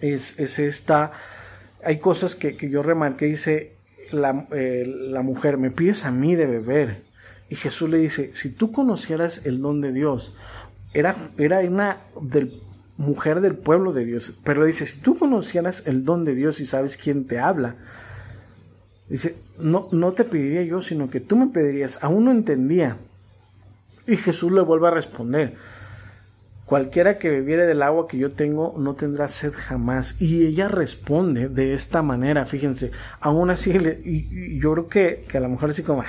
es, 0.00 0.38
esta. 0.38 1.12
Hay 1.84 1.98
cosas 1.98 2.34
que, 2.34 2.56
yo 2.68 2.82
remarqué, 2.82 3.26
dice 3.26 3.76
la, 4.10 4.46
eh, 4.50 4.84
la 4.86 5.22
mujer, 5.22 5.58
me 5.58 5.70
pides 5.70 6.04
a 6.04 6.10
mí 6.10 6.34
de 6.34 6.46
beber. 6.46 7.02
Y 7.48 7.54
Jesús 7.54 7.88
le 7.88 7.98
dice, 7.98 8.34
si 8.34 8.50
tú 8.50 8.72
conocieras 8.72 9.46
el 9.46 9.60
don 9.60 9.80
de 9.80 9.92
Dios, 9.92 10.34
era, 10.94 11.30
era 11.38 11.60
una 11.60 12.00
del 12.20 12.62
mujer 12.96 13.40
del 13.40 13.56
pueblo 13.56 13.92
de 13.92 14.04
Dios. 14.04 14.38
Pero 14.44 14.64
dice, 14.64 14.86
si 14.86 15.00
tú 15.00 15.18
conocieras 15.18 15.86
el 15.86 16.04
don 16.04 16.24
de 16.24 16.34
Dios 16.34 16.60
y 16.60 16.66
sabes 16.66 16.96
quién 16.96 17.26
te 17.26 17.38
habla, 17.38 17.76
dice, 19.08 19.36
no, 19.58 19.88
no 19.92 20.12
te 20.12 20.24
pediría 20.24 20.62
yo, 20.62 20.82
sino 20.82 21.10
que 21.10 21.20
tú 21.20 21.36
me 21.36 21.48
pedirías. 21.48 22.02
Aún 22.02 22.24
no 22.24 22.30
entendía. 22.30 22.98
Y 24.06 24.16
Jesús 24.16 24.50
le 24.52 24.62
vuelve 24.62 24.88
a 24.88 24.90
responder, 24.90 25.54
cualquiera 26.66 27.18
que 27.18 27.30
bebiere 27.30 27.66
del 27.66 27.82
agua 27.82 28.08
que 28.08 28.18
yo 28.18 28.32
tengo 28.32 28.74
no 28.76 28.94
tendrá 28.94 29.28
sed 29.28 29.52
jamás. 29.54 30.20
Y 30.20 30.44
ella 30.44 30.68
responde 30.68 31.48
de 31.48 31.74
esta 31.74 32.02
manera, 32.02 32.44
fíjense, 32.44 32.90
aún 33.20 33.50
así, 33.50 33.72
y, 34.04 34.58
yo 34.58 34.72
creo 34.72 34.88
que, 34.88 35.24
que, 35.28 35.38
a 35.38 35.40
la 35.40 35.48
mujer 35.48 35.70
así 35.70 35.82
como, 35.84 36.02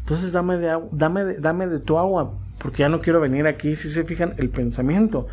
entonces 0.00 0.32
dame 0.32 0.56
de, 0.56 0.76
dame, 0.90 1.34
dame 1.34 1.68
de 1.68 1.78
tu 1.78 1.96
agua, 1.96 2.34
porque 2.58 2.78
ya 2.78 2.88
no 2.88 3.00
quiero 3.00 3.20
venir 3.20 3.46
aquí, 3.46 3.76
si 3.76 3.88
se 3.88 4.02
fijan 4.02 4.34
el 4.38 4.50
pensamiento 4.50 5.28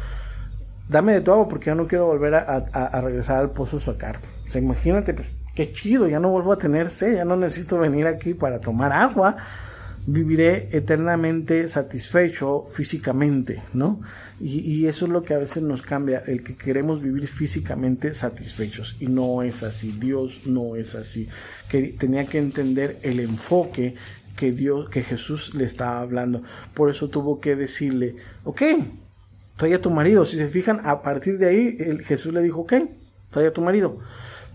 dame 0.90 1.14
de 1.14 1.22
tu 1.22 1.32
agua 1.32 1.48
porque 1.48 1.68
ya 1.68 1.76
no 1.76 1.88
quiero 1.88 2.08
volver 2.08 2.36
a, 2.36 3.02
regresar 3.02 3.38
al 3.38 3.52
pozo 3.52 3.80
sacar. 3.80 4.20
O 4.54 4.58
imagínate, 4.58 5.14
pues, 5.14 5.28
qué 5.56 5.72
chido, 5.72 6.08
ya 6.08 6.20
no 6.20 6.30
vuelvo 6.30 6.52
a 6.52 6.58
tener 6.58 6.90
sed, 6.90 7.16
ya 7.16 7.26
no 7.26 7.38
necesito 7.38 7.78
venir 7.78 8.08
aquí 8.08 8.34
para 8.34 8.60
tomar 8.60 8.92
agua. 8.92 9.38
Viviré 10.08 10.70
eternamente 10.76 11.68
satisfecho 11.68 12.64
físicamente, 12.64 13.62
¿no? 13.74 14.02
Y, 14.40 14.88
eso 14.88 15.06
es 15.06 15.12
lo 15.12 15.22
que 15.22 15.36
a 15.36 15.38
veces 15.38 15.62
nos 15.62 15.84
cambia, 15.84 16.24
el 16.26 16.42
que 16.42 16.56
queremos 16.56 17.02
vivir 17.02 17.28
físicamente 17.28 18.16
satisfechos. 18.16 18.96
Y 19.00 19.08
no 19.08 19.44
es 19.44 19.62
así, 19.62 19.92
Dios 19.92 20.48
no 20.48 20.76
es 20.76 20.96
así. 20.96 21.30
Que 21.70 21.94
tenía 22.00 22.26
que 22.26 22.40
entender 22.40 22.98
el 23.04 23.20
enfoque 23.20 23.96
que 24.36 24.52
Dios, 24.54 24.90
que 24.90 25.04
Jesús 25.04 25.54
le 25.54 25.66
estaba 25.66 26.00
hablando. 26.00 26.42
Por 26.74 26.90
eso 26.90 27.10
tuvo 27.10 27.42
que 27.42 27.58
decirle, 27.58 28.16
ok, 28.46 28.62
trae 29.60 29.76
a 29.76 29.82
tu 29.82 29.92
marido. 29.92 30.24
Si 30.26 30.38
se 30.38 30.48
fijan, 30.48 30.82
a 30.86 31.02
partir 31.02 31.38
de 31.38 31.48
ahí 31.48 31.78
el, 31.80 32.04
Jesús 32.06 32.34
le 32.34 32.42
dijo, 32.42 32.62
ok, 32.62 32.74
trae 33.30 33.48
a 33.48 33.54
tu 33.54 33.62
marido. 33.62 34.00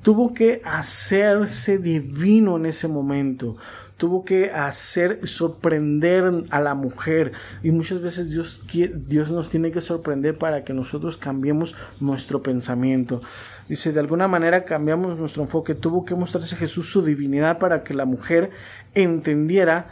Tuvo 0.03 0.33
que 0.33 0.63
hacerse 0.65 1.79
divino 1.79 2.57
en 2.57 2.67
ese 2.67 2.89
momento. 2.89 3.57
tuvo 3.97 4.25
que 4.25 4.51
hacer 4.51 5.27
sorprender 5.27 6.45
a 6.51 6.61
la 6.61 6.75
mujer. 6.75 7.33
Y 7.63 7.71
muchas 7.71 8.01
veces 8.01 8.31
Dios, 8.31 8.65
Dios 8.67 9.31
nos 9.31 9.51
tiene 9.51 9.71
que 9.71 9.81
sorprender 9.81 10.37
para 10.37 10.65
que 10.65 10.73
nosotros 10.73 11.17
cambiemos 11.17 11.77
nuestro 12.01 12.43
pensamiento. 12.43 13.21
Dice, 13.69 13.93
de 13.93 14.01
alguna 14.01 14.27
manera 14.27 14.65
cambiamos 14.65 15.19
nuestro 15.19 15.43
enfoque. 15.43 15.75
Tuvo 15.75 16.05
que 16.05 16.15
mostrarse 16.15 16.57
Jesús 16.57 16.91
su 16.91 17.03
divinidad 17.03 17.59
para 17.59 17.85
que 17.85 17.95
la 17.95 18.05
mujer 18.05 18.51
entendiera 18.95 19.91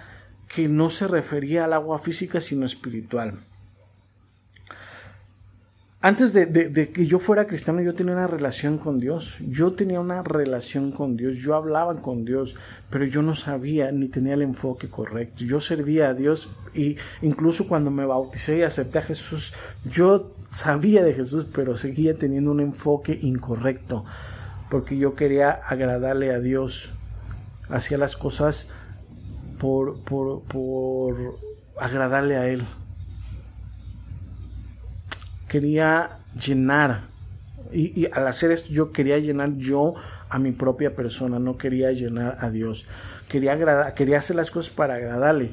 que 0.49 0.69
no 0.69 0.91
se 0.91 1.07
refería 1.07 1.65
al 1.65 1.75
agua 1.75 1.99
física 1.99 2.41
sino 2.41 2.67
espiritual 2.67 3.39
antes 6.05 6.33
de, 6.33 6.91
que 6.93 7.07
yo 7.07 7.21
fuera 7.21 7.47
cristiano, 7.47 7.81
yo 7.81 7.95
tenía 7.95 8.15
una 8.15 8.27
relación 8.27 8.79
con 8.79 8.99
Dios. 8.99 9.37
Yo 9.39 9.75
tenía 9.75 10.01
una 10.01 10.25
relación 10.25 10.91
con 10.91 11.17
Dios. 11.17 11.37
Yo 11.37 11.55
hablaba 11.55 12.03
con 12.03 12.25
Dios, 12.25 12.57
pero 12.91 13.05
yo 13.05 13.23
no 13.23 13.37
sabía 13.37 13.93
ni 13.93 14.09
tenía 14.09 14.35
el 14.35 14.43
enfoque 14.43 14.89
correcto. 14.89 15.45
Yo 15.45 15.61
servía 15.61 16.09
a 16.09 16.15
Dios 16.15 16.51
y 16.75 16.97
incluso 17.23 17.69
cuando 17.69 17.93
me 17.93 18.05
bauticé 18.05 18.59
y 18.59 18.63
acepté 18.63 18.99
a 18.99 19.03
Jesús, 19.03 19.55
yo 19.85 20.35
sabía 20.51 21.05
de 21.05 21.15
Jesús, 21.15 21.47
pero 21.55 21.77
seguía 21.77 22.19
teniendo 22.19 22.51
un 22.51 22.59
enfoque 22.59 23.17
incorrecto, 23.23 24.05
porque 24.71 24.99
yo 24.99 25.15
quería 25.15 25.53
agradarle 25.53 26.35
a 26.35 26.41
Dios. 26.41 26.93
Hacía 27.69 27.97
las 27.97 28.17
cosas 28.17 28.69
por, 29.61 30.03
por, 30.03 30.43
por 30.43 31.39
agradarle 31.79 32.37
a 32.39 32.49
Él 32.49 32.67
quería 35.53 36.21
llenar. 36.35 37.03
Y, 37.73 38.07
al 38.11 38.27
hacer 38.27 38.53
esto 38.53 38.73
yo 38.73 38.91
quería 38.91 39.19
llenar 39.19 39.57
yo 39.59 39.95
a 40.31 40.39
mi 40.39 40.53
propia 40.53 40.97
persona, 40.97 41.39
no 41.39 41.59
quería 41.59 41.93
llenar 41.93 42.39
a 42.41 42.49
Dios. 42.49 42.87
Quería, 43.29 43.53
agradar, 43.53 43.93
quería 43.93 44.19
hacer 44.19 44.37
las 44.37 44.51
cosas 44.51 44.73
para 44.73 44.95
agradarle, 44.95 45.51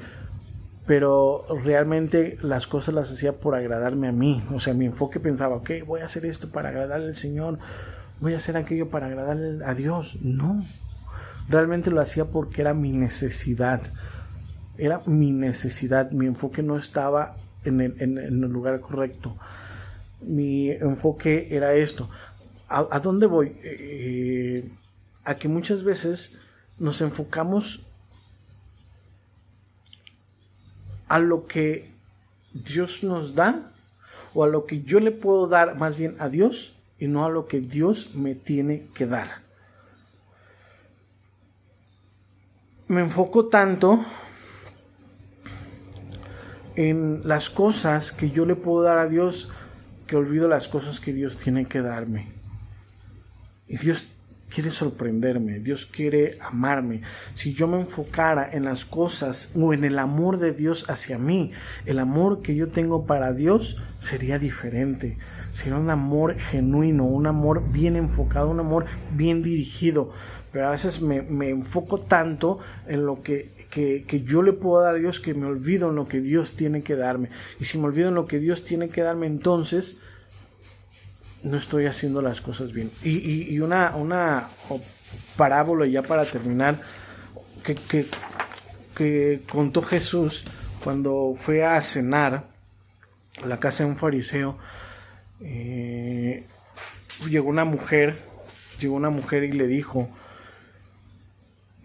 pero 0.88 1.45
realmente 1.65 2.38
las 2.41 2.65
cosas 2.65 2.95
las 2.95 3.12
hacía 3.12 3.33
por 3.33 3.55
agradarme 3.55 4.07
a 4.07 4.13
mí. 4.13 4.41
O 4.53 4.62
sea, 4.62 4.73
mi 4.73 4.85
enfoque 4.85 5.19
pensaba, 5.19 5.57
ok, 5.57 5.71
voy 5.85 5.99
a 5.99 6.05
hacer 6.05 6.25
esto 6.25 6.49
para 6.49 6.69
agradarle 6.69 7.07
al 7.07 7.15
Señor, 7.15 7.59
voy 8.21 8.35
a 8.35 8.38
hacer 8.38 8.55
aquello 8.55 8.89
para 8.89 9.07
agradarle 9.07 9.65
a 9.65 9.73
Dios. 9.73 10.17
No, 10.21 10.63
realmente 11.49 11.91
lo 11.91 11.99
hacía 11.99 12.23
porque 12.23 12.62
era 12.62 12.73
mi 12.73 12.93
necesidad. 12.93 13.81
Era 14.77 15.01
mi 15.05 15.33
necesidad, 15.33 16.12
mi 16.12 16.25
enfoque 16.25 16.63
no 16.63 16.77
estaba 16.77 17.35
en 17.65 17.81
el, 17.81 17.95
en 17.99 18.17
el 18.17 18.49
lugar 18.49 18.79
correcto 18.79 19.35
mi 20.21 20.69
enfoque 20.71 21.47
era 21.51 21.75
esto. 21.75 22.10
¿A, 22.67 22.99
dónde 22.99 23.25
voy? 23.25 23.55
Eh, 23.63 24.69
a 25.23 25.36
que 25.36 25.47
muchas 25.47 25.84
veces 25.84 26.38
nos 26.77 27.01
enfocamos 27.01 27.84
a 31.08 31.17
lo 31.19 31.47
que 31.47 31.91
Dios 32.53 33.03
nos 33.03 33.34
da 33.34 33.71
o 34.34 34.43
a 34.43 34.47
lo 34.47 34.65
que 34.65 34.84
yo 34.84 34.99
le 34.99 35.12
puedo 35.12 35.47
dar 35.47 35.75
más 35.75 35.97
bien 35.97 36.15
a 36.19 36.29
Dios 36.29 36.75
y 36.99 37.08
no 37.08 37.25
a 37.25 37.29
lo 37.29 37.47
que 37.47 37.60
Dios 37.60 38.13
me 38.15 38.36
tiene 38.36 38.88
que 38.93 39.08
dar. 39.08 39.41
Me 42.88 43.01
enfoco 43.01 43.47
tanto 43.47 44.03
en 46.75 47.27
las 47.27 47.49
cosas 47.49 48.12
que 48.12 48.32
yo 48.32 48.45
le 48.45 48.55
puedo 48.55 48.84
dar 48.84 48.97
a 48.97 49.08
Dios 49.08 49.51
que 50.10 50.15
olvido 50.15 50.48
las 50.48 50.67
cosas 50.67 51.00
que 51.00 51.13
Dios 51.13 51.38
tiene 51.38 51.65
que 51.65 51.82
darme. 51.82 52.30
Y 53.67 53.78
Dios 53.78 54.10
quiere 54.50 54.72
sorprenderme, 54.72 55.60
Dios 55.60 55.86
quiere 55.86 56.39
amarme. 56.41 57.02
Si 57.36 57.54
yo 57.54 57.67
me 57.67 57.80
enfocara 57.80 58.50
en 58.52 58.65
las 58.65 58.86
cosas 58.86 59.54
o 59.56 59.72
en 59.72 59.84
el 59.84 60.00
amor 60.00 60.39
de 60.39 60.52
Dios 60.52 60.89
hacia 60.89 61.19
mí, 61.19 61.52
el 61.86 62.00
amor 62.00 62.41
que 62.41 62.56
yo 62.56 62.69
tengo 62.69 63.06
para 63.06 63.34
Dios 63.34 63.78
sería 64.02 64.39
diferente. 64.39 65.19
Sería 65.54 65.78
un 65.78 65.91
amor 65.91 66.39
genuino, 66.39 67.06
un 67.06 67.28
amor 67.28 67.72
bien 67.72 67.95
enfocado, 67.95 68.50
un 68.50 68.60
amor 68.60 68.86
bien 69.12 69.43
dirigido. 69.43 70.12
Pero 70.51 70.67
a 70.67 70.71
veces 70.71 71.01
me, 71.01 71.49
enfoco 71.49 71.99
tanto 71.99 72.59
en 72.88 73.05
lo 73.05 73.21
que, 73.21 73.67
que, 73.69 74.03
que, 74.07 74.21
yo 74.21 74.41
le 74.41 74.53
puedo 74.53 74.81
dar 74.81 74.95
a 74.95 74.97
Dios 74.97 75.19
que 75.19 75.33
me 75.33 75.45
olvido 75.45 75.89
en 75.89 75.95
lo 75.95 76.07
que 76.07 76.21
Dios 76.21 76.55
tiene 76.55 76.81
que 76.81 76.95
darme. 76.95 77.29
Y 77.59 77.65
si 77.65 77.77
me 77.77 77.85
olvido 77.85 78.09
en 78.09 78.15
lo 78.15 78.25
que 78.25 78.39
Dios 78.39 78.65
tiene 78.65 78.89
que 78.89 79.01
darme, 79.01 79.27
entonces 79.27 79.97
no 81.43 81.57
estoy 81.57 81.85
haciendo 81.85 82.21
las 82.21 82.41
cosas 82.41 82.73
bien. 82.73 82.91
Y, 83.03 83.53
y, 83.53 83.59
una, 83.59 83.95
una 83.95 84.49
parábola 85.38 85.85
ya 85.85 86.01
para 86.01 86.25
terminar, 86.25 86.81
que, 87.63 87.75
que, 87.75 88.05
que, 88.95 89.41
contó 89.49 89.81
Jesús 89.81 90.45
cuando 90.83 91.35
fue 91.38 91.63
a 91.63 91.81
cenar 91.81 92.47
a 93.41 93.45
la 93.45 93.59
casa 93.59 93.83
de 93.83 93.89
un 93.89 93.97
fariseo. 93.97 94.57
Eh, 95.41 96.45
llegó 97.29 97.49
una 97.49 97.65
mujer, 97.65 98.19
llegó 98.79 98.95
una 98.95 99.09
mujer 99.09 99.43
y 99.43 99.51
le 99.53 99.67
dijo, 99.67 100.09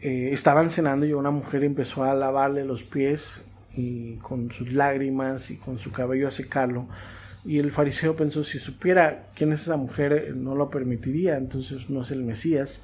eh, 0.04 0.30
estaban 0.32 0.70
cenando 0.70 1.06
y 1.06 1.12
una 1.12 1.30
mujer 1.30 1.64
empezó 1.64 2.04
a 2.04 2.14
lavarle 2.14 2.64
los 2.64 2.84
pies 2.84 3.44
y 3.76 4.16
con 4.16 4.52
sus 4.52 4.72
lágrimas 4.72 5.50
y 5.50 5.56
con 5.56 5.80
su 5.80 5.90
cabello 5.90 6.28
a 6.28 6.30
secarlo 6.30 6.86
y 7.44 7.58
el 7.58 7.72
fariseo 7.72 8.16
pensó, 8.16 8.42
si 8.42 8.58
supiera 8.58 9.26
quién 9.34 9.52
es 9.52 9.62
esa 9.62 9.76
mujer, 9.76 10.12
eh, 10.12 10.32
no 10.34 10.54
lo 10.54 10.70
permitiría, 10.70 11.36
entonces 11.36 11.90
no 11.90 12.02
es 12.02 12.10
el 12.10 12.24
Mesías. 12.24 12.82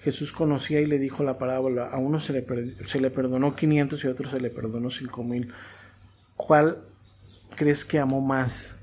Jesús 0.00 0.30
conocía 0.30 0.80
y 0.80 0.86
le 0.86 0.98
dijo 0.98 1.24
la 1.24 1.38
parábola, 1.38 1.88
a 1.88 1.98
uno 1.98 2.20
se 2.20 2.32
le, 2.32 2.46
se 2.86 3.00
le 3.00 3.10
perdonó 3.10 3.56
500 3.56 4.04
y 4.04 4.06
a 4.06 4.10
otro 4.10 4.30
se 4.30 4.40
le 4.40 4.50
perdonó 4.50 4.90
5000. 4.90 5.52
¿Cuál 6.36 6.78
crees 7.56 7.84
que 7.84 7.98
amó 7.98 8.20
más? 8.20 8.76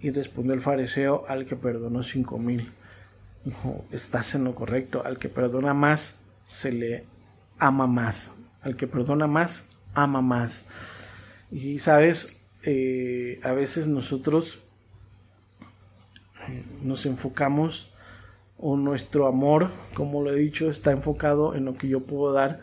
Y 0.00 0.10
respondió 0.10 0.54
el 0.54 0.60
fariseo, 0.60 1.24
al 1.28 1.46
que 1.46 1.54
perdonó 1.54 2.02
5000. 2.02 2.72
Dijo, 3.44 3.84
estás 3.92 4.34
en 4.34 4.42
lo 4.42 4.56
correcto, 4.56 5.02
al 5.04 5.18
que 5.18 5.28
perdona 5.28 5.74
más, 5.74 6.20
se 6.52 6.70
le 6.70 7.04
ama 7.58 7.86
más. 7.86 8.30
Al 8.60 8.76
que 8.76 8.86
perdona 8.86 9.26
más, 9.26 9.74
ama 9.94 10.20
más. 10.20 10.66
Y 11.50 11.78
sabes, 11.78 12.40
eh, 12.62 13.40
a 13.42 13.52
veces 13.52 13.86
nosotros 13.86 14.62
eh, 16.48 16.62
nos 16.82 17.06
enfocamos 17.06 17.92
o 18.58 18.76
nuestro 18.76 19.26
amor, 19.26 19.70
como 19.94 20.22
lo 20.22 20.32
he 20.32 20.38
dicho, 20.38 20.70
está 20.70 20.92
enfocado 20.92 21.54
en 21.54 21.64
lo 21.64 21.74
que 21.74 21.88
yo 21.88 22.00
puedo 22.00 22.32
dar 22.32 22.60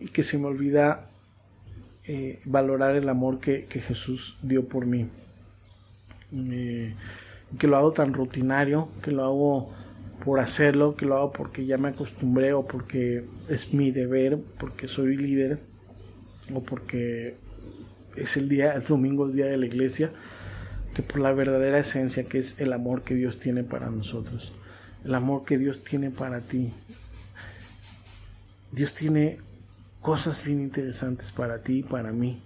y 0.00 0.08
que 0.08 0.22
se 0.22 0.38
me 0.38 0.46
olvida 0.46 1.10
eh, 2.04 2.40
valorar 2.44 2.94
el 2.94 3.08
amor 3.08 3.40
que, 3.40 3.66
Jesús 3.68 4.38
dio 4.40 4.66
por 4.68 4.86
mí. 4.86 5.08
que 6.30 7.66
lo 7.66 7.76
hago 7.76 7.92
tan 7.92 8.14
rutinario, 8.14 8.88
que 9.02 9.10
lo 9.10 9.24
hago 9.24 9.74
por 10.24 10.40
hacerlo, 10.40 10.96
que 10.96 11.06
lo 11.06 11.16
hago 11.16 11.32
porque 11.32 11.66
ya 11.66 11.78
me 11.78 11.88
acostumbré 11.88 12.52
o 12.52 12.66
porque 12.66 13.24
es 13.48 13.72
mi 13.72 13.90
deber, 13.90 14.38
porque 14.58 14.88
soy 14.88 15.16
líder 15.16 15.60
o 16.52 16.62
porque 16.62 17.36
es 18.16 18.36
el 18.36 18.48
día, 18.48 18.74
el 18.74 18.84
domingo 18.84 19.28
es 19.28 19.34
día 19.34 19.46
de 19.46 19.56
la 19.56 19.66
iglesia, 19.66 20.10
que 20.94 21.02
por 21.02 21.20
la 21.20 21.32
verdadera 21.32 21.78
esencia 21.78 22.24
que 22.24 22.38
es 22.38 22.60
el 22.60 22.72
amor 22.72 23.02
que 23.02 23.14
Dios 23.14 23.38
tiene 23.38 23.62
para 23.62 23.90
nosotros, 23.90 24.52
el 25.04 25.14
amor 25.14 25.44
que 25.44 25.58
Dios 25.58 25.84
tiene 25.84 26.10
para 26.10 26.40
ti. 26.40 26.72
Dios 28.72 28.94
tiene 28.94 29.38
cosas 30.02 30.44
bien 30.44 30.60
interesantes 30.60 31.32
para 31.32 31.62
ti 31.62 31.78
y 31.78 31.82
para 31.82 32.12
mí. 32.12 32.42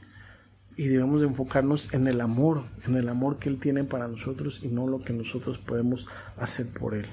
Y 0.76 0.86
debemos 0.86 1.22
enfocarnos 1.22 1.92
en 1.92 2.06
el 2.06 2.20
amor, 2.20 2.62
en 2.86 2.96
el 2.96 3.08
amor 3.08 3.38
que 3.38 3.48
Él 3.48 3.58
tiene 3.58 3.84
para 3.84 4.08
nosotros 4.08 4.60
y 4.62 4.68
no 4.68 4.86
lo 4.86 5.00
que 5.00 5.12
nosotros 5.12 5.58
podemos 5.58 6.06
hacer 6.38 6.66
por 6.68 6.94
Él. 6.94 7.06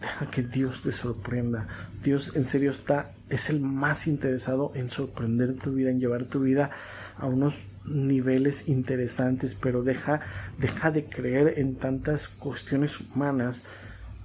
Deja 0.00 0.30
que 0.30 0.42
Dios 0.42 0.82
te 0.82 0.92
sorprenda. 0.92 1.66
Dios 2.02 2.36
en 2.36 2.44
serio 2.44 2.70
está, 2.70 3.12
es 3.28 3.50
el 3.50 3.60
más 3.60 4.06
interesado 4.06 4.70
en 4.74 4.90
sorprender 4.90 5.56
tu 5.56 5.72
vida, 5.72 5.90
en 5.90 5.98
llevar 5.98 6.26
tu 6.26 6.40
vida 6.40 6.70
a 7.16 7.26
unos 7.26 7.54
niveles 7.84 8.68
interesantes, 8.68 9.56
pero 9.56 9.82
deja, 9.82 10.20
deja 10.58 10.92
de 10.92 11.06
creer 11.06 11.54
en 11.58 11.76
tantas 11.76 12.28
cuestiones 12.28 13.00
humanas 13.00 13.64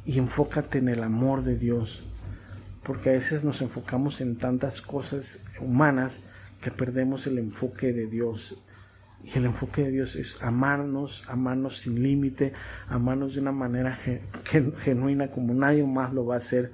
y 0.06 0.20
enfócate 0.20 0.78
en 0.78 0.90
el 0.90 1.02
amor 1.02 1.44
de 1.44 1.58
Dios. 1.58 2.04
Porque 2.84 3.10
a 3.10 3.14
veces 3.14 3.44
nos 3.44 3.62
enfocamos 3.62 4.22
en 4.22 4.38
tantas 4.38 4.82
cosas 4.82 5.44
humanas 5.60 6.24
que 6.62 6.70
perdemos 6.70 7.26
el 7.26 7.40
enfoque 7.40 7.94
de 7.94 8.06
Dios. 8.06 8.62
Y 9.24 9.38
el 9.38 9.46
enfoque 9.46 9.84
de 9.84 9.92
Dios 9.92 10.16
es 10.16 10.44
amarnos, 10.44 11.24
amarnos 11.30 11.80
sin 11.80 12.04
límite, 12.04 12.54
amarnos 12.90 13.36
de 13.36 13.42
una 13.42 13.54
manera 13.54 13.98
genuina 14.80 15.32
como 15.32 15.54
nadie 15.54 15.84
más 15.86 16.14
lo 16.14 16.26
va 16.26 16.36
a 16.36 16.38
hacer, 16.38 16.72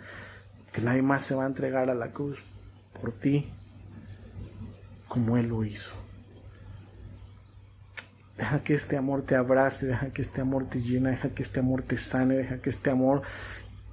que 0.74 0.82
nadie 0.82 1.04
más 1.04 1.24
se 1.24 1.36
va 1.36 1.44
a 1.44 1.48
entregar 1.48 1.90
a 1.90 1.94
la 1.94 2.12
cruz 2.12 2.40
por 3.00 3.12
ti 3.12 3.52
como 5.08 5.38
Él 5.38 5.50
lo 5.50 5.64
hizo. 5.64 5.94
Deja 8.38 8.64
que 8.64 8.74
este 8.74 8.98
amor 8.98 9.24
te 9.24 9.36
abrace, 9.36 9.88
deja 9.88 10.12
que 10.12 10.22
este 10.22 10.42
amor 10.42 10.70
te 10.70 10.82
llene, 10.82 11.12
deja 11.12 11.30
que 11.30 11.44
este 11.44 11.60
amor 11.60 11.84
te 11.84 11.98
sane, 11.98 12.36
deja 12.36 12.62
que 12.62 12.70
este 12.70 12.90
amor 12.90 13.22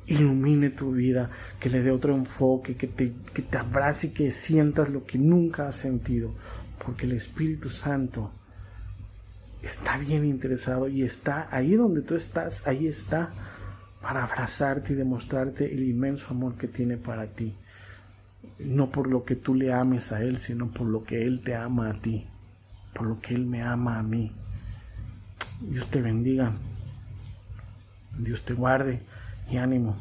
ilumine 0.06 0.70
tu 0.70 0.92
vida, 0.92 1.30
que 1.58 1.68
le 1.68 1.82
dé 1.82 1.90
otro 1.90 2.14
enfoque, 2.14 2.76
que 2.76 2.86
te, 2.86 3.12
que 3.34 3.42
te 3.42 3.58
abrace 3.58 4.06
y 4.06 4.10
que 4.10 4.30
sientas 4.30 4.88
lo 4.88 5.04
que 5.04 5.18
nunca 5.18 5.66
has 5.66 5.76
sentido, 5.76 6.32
porque 6.84 7.06
el 7.06 7.12
Espíritu 7.12 7.68
Santo 7.70 8.30
está 9.62 9.98
bien 9.98 10.24
interesado 10.24 10.88
y 10.88 11.02
está 11.02 11.48
ahí 11.50 11.74
donde 11.74 12.02
tú 12.02 12.14
estás, 12.14 12.66
ahí 12.66 12.86
está 12.86 13.30
para 14.00 14.24
abrazarte 14.24 14.92
y 14.92 14.96
demostrarte 14.96 15.72
el 15.72 15.82
inmenso 15.82 16.28
amor 16.30 16.56
que 16.56 16.68
tiene 16.68 16.96
para 16.96 17.26
ti. 17.26 17.56
No 18.58 18.90
por 18.90 19.08
lo 19.08 19.24
que 19.24 19.36
tú 19.36 19.54
le 19.54 19.72
ames 19.72 20.12
a 20.12 20.22
Él, 20.22 20.38
sino 20.38 20.70
por 20.70 20.86
lo 20.86 21.04
que 21.04 21.26
Él 21.26 21.42
te 21.42 21.54
ama 21.54 21.90
a 21.90 22.00
ti, 22.00 22.26
por 22.94 23.06
lo 23.06 23.20
que 23.20 23.34
Él 23.34 23.46
me 23.46 23.62
ama 23.62 23.98
a 23.98 24.02
mí. 24.02 24.32
Dios 25.60 25.90
te 25.90 26.00
bendiga, 26.00 26.52
Dios 28.18 28.44
te 28.44 28.54
guarde 28.54 29.00
y 29.50 29.56
ánimo, 29.56 29.96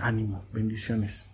ánimo, 0.00 0.44
bendiciones. 0.52 1.31